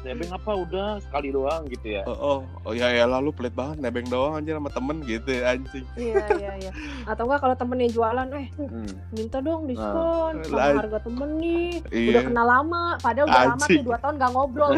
nebeng 0.04 0.30
apa 0.30 0.50
udah 0.56 0.88
sekali 1.00 1.28
doang 1.30 1.66
gitu 1.66 1.86
ya. 1.92 2.02
oh, 2.04 2.14
oh, 2.14 2.38
oh 2.64 2.72
ya 2.72 2.88
ya 2.88 3.04
lalu 3.04 3.30
pelit 3.30 3.50
banget 3.52 3.78
nebeng 3.78 4.06
doang 4.06 4.34
anjir 4.34 4.54
sama 4.54 4.70
temen 4.70 5.02
gitu 5.02 5.30
ya, 5.32 5.50
anjing. 5.50 5.82
iya 5.96 6.24
iya 6.32 6.52
iya 6.60 6.72
atau 7.04 7.26
enggak 7.26 7.40
kalau 7.40 7.56
temennya 7.56 7.88
jualan 7.90 8.26
eh 8.32 8.46
Hmm. 8.52 8.86
minta 9.10 9.38
dong 9.40 9.66
diskon 9.66 10.34
Nah, 10.36 10.46
sama 10.46 10.78
harga 10.78 10.98
temen 11.00 11.30
nih 11.36 11.70
Iya. 11.90 12.08
udah 12.08 12.22
kenal 12.24 12.46
lama 12.48 12.82
padahal 12.98 13.26
udah 13.26 13.42
lama 13.48 13.56
Anjing. 13.60 13.76
tuh 13.76 13.84
dua 13.84 13.98
tahun 13.98 14.14
gak 14.16 14.30
ngobrol 14.30 14.70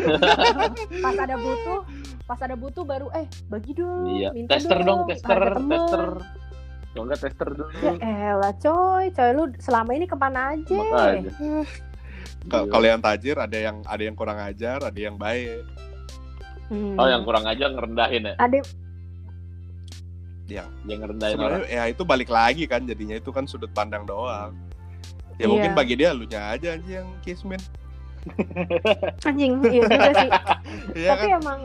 pas 1.05 1.17
ada 1.19 1.37
butuh 1.37 1.81
pas 2.23 2.41
ada 2.41 2.55
butuh 2.55 2.85
baru 2.85 3.09
eh 3.13 3.27
bagi 3.47 3.73
dong 3.75 4.07
Iya. 4.11 4.29
minta 4.33 4.57
Tester 4.57 4.81
dong, 4.81 5.01
tester, 5.07 5.29
harga 5.31 5.51
temen. 5.55 5.73
tester. 5.77 6.03
Kalau 6.93 7.05
nggak 7.05 7.21
tester 7.21 7.49
dulu. 7.49 7.73
ya 7.75 7.93
elah 8.31 8.53
coy 8.55 9.05
coy 9.09 9.31
lu 9.33 9.45
selama 9.57 9.91
ini 9.93 10.05
ke 10.05 10.13
mana 10.13 10.53
aja 10.53 10.77
Makanya. 10.77 11.33
Ka- 12.45 12.67
Kalau 12.67 12.85
yang 12.85 12.99
tajir 12.99 13.37
ada 13.37 13.55
yang 13.55 13.81
ada 13.83 14.03
yang 14.03 14.13
kurang 14.13 14.37
ajar, 14.37 14.79
ada 14.79 14.99
yang 14.99 15.17
baik. 15.17 15.63
Hmm. 16.69 16.97
Oh 16.97 17.05
yang 17.05 17.23
kurang 17.23 17.45
aja 17.45 17.65
ngerendahin 17.67 18.23
ya? 18.27 18.35
ada 18.37 18.61
Yang 20.45 20.69
Yang 20.85 20.99
ngerendahin 20.99 21.37
orang. 21.39 21.49
sebenarnya 21.59 21.73
ya 21.73 21.85
itu 21.87 22.03
balik 22.03 22.29
lagi 22.29 22.65
kan 22.67 22.83
jadinya 22.83 23.15
itu 23.15 23.31
kan 23.31 23.45
sudut 23.47 23.71
pandang 23.71 24.05
doang. 24.05 24.53
Ya 25.35 25.45
Iya. 25.45 25.47
mungkin 25.49 25.73
bagi 25.73 25.95
dia 25.95 26.13
lu 26.13 26.27
aja 26.27 26.45
anjing 26.71 26.93
yang 26.95 27.09
kismin. 27.21 27.61
anjing 29.27 29.59
iya 29.65 29.83
juga 29.83 30.11
sih 30.15 30.31
Iya 30.95 31.09
tapi 31.11 31.27
kan? 31.27 31.39
emang 31.43 31.61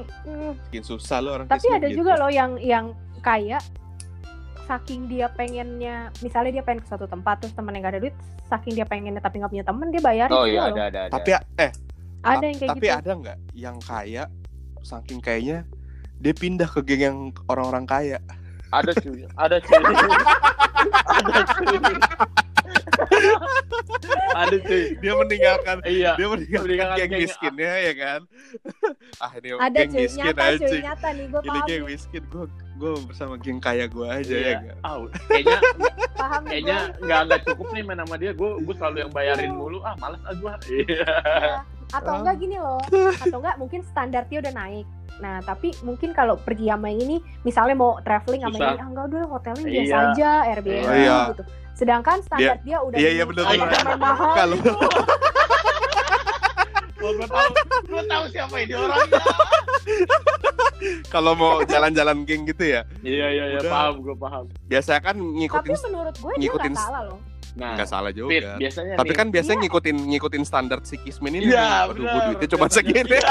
Bikin 0.65 0.81
susah 0.81 1.21
lo 1.21 1.29
orang 1.35 1.45
tapi 1.45 1.61
kismin 1.61 1.77
ada 1.77 1.87
gitu. 1.87 1.97
juga 2.01 2.13
loh 2.17 2.31
yang 2.31 2.57
yang 2.57 2.85
kaya 3.19 3.61
saking 4.67 5.07
dia 5.07 5.31
pengennya 5.31 6.11
misalnya 6.19 6.59
dia 6.59 6.63
pengen 6.67 6.83
ke 6.83 6.87
suatu 6.91 7.07
tempat 7.07 7.39
terus 7.39 7.55
temennya 7.55 7.87
gak 7.87 7.93
ada 7.95 8.01
duit 8.03 8.15
saking 8.51 8.75
dia 8.75 8.85
pengennya 8.85 9.23
tapi 9.23 9.39
nggak 9.39 9.51
punya 9.51 9.65
temen 9.65 9.87
dia 9.89 10.01
bayarin 10.03 10.35
Oh 10.35 10.43
juga 10.43 10.51
iya 10.51 10.61
ada 10.67 10.83
ada 10.91 10.99
ada. 11.07 11.13
Tapi 11.15 11.29
eh 11.63 11.71
ada 12.27 12.43
yang 12.43 12.57
kayak 12.59 12.71
tapi 12.75 12.87
gitu 12.87 12.97
ada 12.99 13.11
nggak 13.15 13.37
yang 13.55 13.77
kaya 13.79 14.23
saking 14.83 15.19
kayaknya 15.23 15.57
dia 16.17 16.33
pindah 16.33 16.67
ke 16.67 16.81
geng 16.83 17.01
yang 17.01 17.17
orang-orang 17.47 17.85
kaya. 17.85 18.19
ada 18.67 18.91
cuy, 18.99 19.23
ada 19.39 19.63
cuy. 19.63 19.79
ada 21.23 21.39
cuy. 21.55 21.75
Ada 24.33 24.57
cuy. 24.59 24.83
Dia 24.97 25.13
meninggalkan 25.13 25.77
Iya. 25.83 26.11
dia 26.13 26.27
meninggalkan 26.27 26.63
Meninggalkan 26.63 26.97
geng 26.97 27.09
geng- 27.09 27.21
miskinnya 27.23 27.73
ya 27.79 27.93
kan. 27.95 28.21
ah 29.23 29.31
ini 29.33 29.47
ada 29.53 29.77
geng 29.77 29.89
cuy 29.89 30.03
miskin 30.03 30.21
nyata 30.23 30.43
aja. 30.43 30.57
cuy 30.61 30.79
nyata 30.79 31.07
nih 31.09 31.25
gue 31.27 31.39
Ini 31.41 31.59
geng 31.63 31.83
miskin 31.85 32.23
gue 32.27 32.45
gue 32.77 32.91
bersama 33.03 33.33
geng 33.37 33.59
kaya 33.59 33.85
gue 33.85 34.05
aja 34.05 34.35
ya 34.35 34.45
Iya. 34.47 34.57
kan. 34.59 34.77
Ah, 34.81 34.95
kayaknya 35.27 35.57
paham 36.13 36.41
kayaknya 36.43 36.77
nggak 36.97 37.19
nggak 37.23 37.41
cukup 37.45 37.67
nih 37.71 37.83
main 37.83 37.99
sama 37.99 38.15
dia. 38.15 38.31
Gue 38.31 38.49
gue 38.59 38.75
selalu 38.75 38.97
yang 38.99 39.11
bayarin 39.11 39.51
mulu. 39.51 39.79
Ah 39.81 39.95
males 39.97 40.21
ah 40.23 40.33
gue. 40.33 40.53
Iya. 40.85 41.05
gua. 41.05 41.61
atau 41.95 42.19
enggak 42.19 42.35
gini 42.35 42.59
loh 42.59 42.83
atau 43.17 43.39
enggak 43.39 43.55
mungkin 43.55 43.79
standar 43.81 44.27
dia 44.27 44.43
udah 44.43 44.51
naik 44.51 44.83
nah 45.17 45.41
tapi 45.41 45.73
mungkin 45.81 46.11
kalau 46.11 46.37
pergi 46.37 46.67
sama 46.67 46.87
yang 46.87 47.01
ini 47.01 47.17
misalnya 47.41 47.73
mau 47.73 47.97
traveling 47.99 48.41
sama 48.41 48.53
Susah. 48.53 48.69
ini 48.69 48.77
ah 48.77 48.87
enggak 48.87 49.05
udah 49.07 49.21
hotelnya 49.27 49.65
biasa 49.65 49.87
Iya. 49.87 49.97
aja 50.07 50.29
Airbnb 50.47 50.83
Oh, 50.83 50.95
iya. 50.95 51.17
gitu 51.29 51.43
sedangkan 51.73 52.17
standar 52.21 52.57
dia, 52.59 52.77
udah 52.79 52.97
Iya, 52.97 53.09
iya, 53.11 53.23
bener, 53.23 53.43
bener. 53.43 53.97
mahal 54.01 54.33
Kalau 54.35 54.55
Oh, 56.97 57.13
gue 57.13 57.23
tahu, 57.23 57.49
gue 57.85 58.03
tahu 58.03 58.23
siapa 58.27 58.55
ini 58.57 58.73
orangnya. 58.73 59.21
kalau 61.07 61.31
mau 61.33 61.61
jalan-jalan 61.63 62.17
geng 62.23 62.43
gitu 62.43 62.63
ya, 62.67 62.81
Iya 62.99 63.27
iya 63.29 63.43
iya 63.47 63.59
Udah. 63.59 63.71
paham 63.71 63.95
gue 63.99 64.15
paham. 64.15 64.43
biasanya 64.63 65.01
kan 65.03 65.15
tapi 65.15 65.37
ngikutin 65.37 65.77
menurut 65.85 66.15
gue 66.15 66.31
dia 66.31 66.41
ngikutin 66.43 66.71
nggak 66.71 66.83
salah 66.83 67.01
loh 67.05 67.19
Nah, 67.57 67.73
nggak 67.73 67.89
salah 67.89 68.11
Fit, 68.11 68.21
juga. 68.39 68.53
biasanya 68.55 68.93
Tapi 68.95 69.09
nih, 69.09 69.17
kan 69.17 69.27
biasanya 69.27 69.55
Iya. 69.55 69.63
ngikutin 69.65 69.97
ngikutin 70.07 70.43
standar 70.43 70.79
si 70.83 70.95
Kismin 70.95 71.33
ini. 71.33 71.49
Iya. 71.49 71.65
Aduh, 71.83 71.97
bener. 71.97 72.05
gue 72.07 72.21
duitnya 72.29 72.47
cuma 72.47 72.65
segini. 72.69 73.01
dia- 73.03 73.25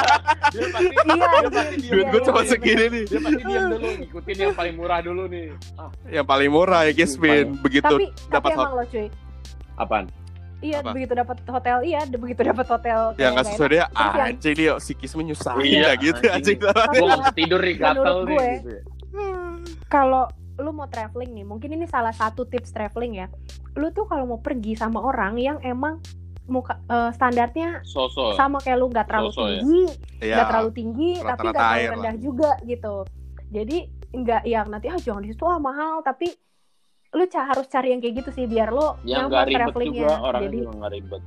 dia 0.51 0.67
pasti 0.69 0.95
Iya, 1.07 1.15
dia 1.39 1.49
pasti 1.49 1.71
iya, 1.71 1.79
diam 1.79 1.95
Duit 1.95 2.05
gue 2.05 2.13
iya, 2.13 2.27
cuma 2.27 2.41
iya, 2.41 2.49
segini 2.49 2.85
nih. 2.85 3.05
dia 3.05 3.21
pasti 3.21 3.43
diam 3.45 3.65
dulu 3.69 3.87
ngikutin 3.97 4.37
yang 4.37 4.53
paling 4.53 4.75
murah 4.75 4.99
dulu 5.01 5.23
nih. 5.27 5.47
Ah, 5.77 5.91
Yang 6.13 6.27
paling 6.27 6.51
murah 6.51 6.81
ya 6.83 6.93
Kismin. 6.93 7.47
Begitu 7.57 7.87
tapi 7.87 8.05
tapi 8.11 8.29
dapat 8.29 8.51
emang 8.53 8.73
loh 8.73 8.87
cuy 8.87 9.07
apaan? 9.77 10.07
iya 10.59 10.81
Apa? 10.81 10.91
begitu 10.91 11.13
dapat 11.13 11.37
hotel 11.47 11.79
iya 11.85 12.01
begitu 12.09 12.41
dapat 12.43 12.67
hotel 12.67 13.01
yang 13.13 13.13
kayak 13.13 13.29
nggak 13.29 13.35
nggak 13.37 13.47
sesuai 13.53 13.69
dia 13.69 13.79
yang- 13.79 14.27
anjing 14.27 14.55
dia 14.57 14.73
si 14.81 14.93
Kismin 14.93 15.25
nyusahin 15.29 15.63
Iya, 15.63 15.87
ya 15.87 15.93
gitu 15.97 16.21
anjing. 16.27 16.59
Tapi 16.59 16.97
Gue 16.97 17.07
nggak 17.07 17.35
tidur 17.35 17.61
gatel 17.63 18.17
nih. 18.19 18.27
gue, 18.27 18.47
gitu 18.57 18.69
ya. 18.69 18.83
kalau 19.87 20.25
lu 20.57 20.71
mau 20.71 20.87
traveling 20.87 21.33
nih, 21.33 21.45
mungkin 21.45 21.71
ini 21.71 21.85
salah 21.85 22.11
satu 22.11 22.45
tips 22.45 22.71
traveling 22.71 23.17
ya. 23.17 23.27
Lu 23.75 23.91
tuh 23.91 24.05
kalau 24.05 24.25
mau 24.27 24.41
pergi 24.41 24.73
sama 24.73 25.01
orang 25.01 25.37
yang 25.37 25.59
emang 25.61 26.01
muka 26.47 26.79
eh, 26.81 27.11
standarnya 27.11 27.83
Sosok. 27.83 28.35
sama 28.35 28.57
kayak 28.59 28.79
lu 28.79 28.87
nggak 28.87 29.07
terlalu 29.07 29.31
So-so 29.31 29.43
ya? 29.43 29.61
tinggi, 29.61 29.83
Iya. 30.23 30.35
nggak 30.35 30.47
terlalu 30.49 30.71
tinggi, 30.73 31.11
tapi 31.19 31.27
nggak 31.45 31.55
terlalu 31.55 31.87
rendah 31.91 32.15
lah. 32.15 32.23
juga 32.23 32.51
gitu. 32.63 32.95
Jadi 33.47 33.79
nggak 34.09 34.43
yang 34.45 34.67
nanti 34.67 34.87
ah 34.87 34.97
jangan 34.97 35.23
di 35.23 35.31
situ 35.31 35.45
ah 35.45 35.59
mahal, 35.59 36.01
tapi 36.01 36.31
lu 37.13 37.25
ca- 37.27 37.49
harus 37.49 37.67
cari 37.67 37.91
yang 37.91 38.01
kayak 38.01 38.15
gitu 38.21 38.31
sih 38.31 38.45
biar 38.45 38.69
lo 38.71 38.97
Yang 39.03 39.25
nyaman 39.25 39.29
nggak 39.29 39.45
ribet 39.47 39.59
travelingnya. 39.63 40.01
juga 40.03 40.15
orangnya 40.21 40.45
Jadi 40.45 40.59
juga 40.59 40.73
nggak 40.75 40.93
ribet. 40.93 41.23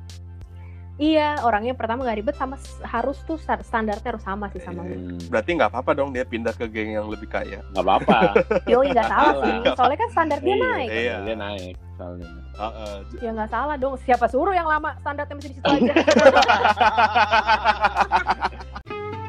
Iya 1.00 1.40
orangnya 1.40 1.72
pertama 1.74 2.04
nggak 2.04 2.18
ribet 2.18 2.36
sama 2.36 2.56
harus 2.84 3.18
tuh 3.24 3.36
sta- 3.36 3.60
standarnya 3.62 4.04
harus 4.06 4.20
sama 4.20 4.46
sih 4.50 4.60
sama 4.60 4.84
lu. 4.84 4.94
Hmm, 4.94 5.18
Berarti 5.28 5.56
nggak 5.56 5.70
apa-apa 5.70 5.92
dong 5.94 6.12
dia 6.12 6.24
pindah 6.24 6.52
ke 6.52 6.68
geng 6.68 6.94
yang 6.94 7.08
lebih 7.08 7.26
kaya. 7.26 7.64
nggak 7.70 7.82
apa-apa. 7.82 8.18
Yoi 8.72 8.92
nggak 8.92 9.08
salah 9.08 9.34
Salah. 9.34 9.46
sih, 9.46 9.56
soalnya 9.74 9.98
kan 9.98 10.10
standar 10.10 10.40
dia 10.40 10.52
Iya, 10.52 10.60
naik. 10.62 10.90
Iya. 10.90 11.16
Dia 11.22 11.36
naik 11.38 11.76
soalnya. 11.96 12.28
Heeh. 12.54 12.96
Ya 13.18 13.30
nggak 13.32 13.50
salah 13.50 13.76
dong. 13.76 13.96
Siapa 13.98 14.26
suruh 14.28 14.52
yang 14.52 14.68
lama 14.68 14.92
standarnya 15.00 15.34
masih 15.34 15.50
di 15.50 15.56
situ 15.56 15.66
aja. 15.66 15.94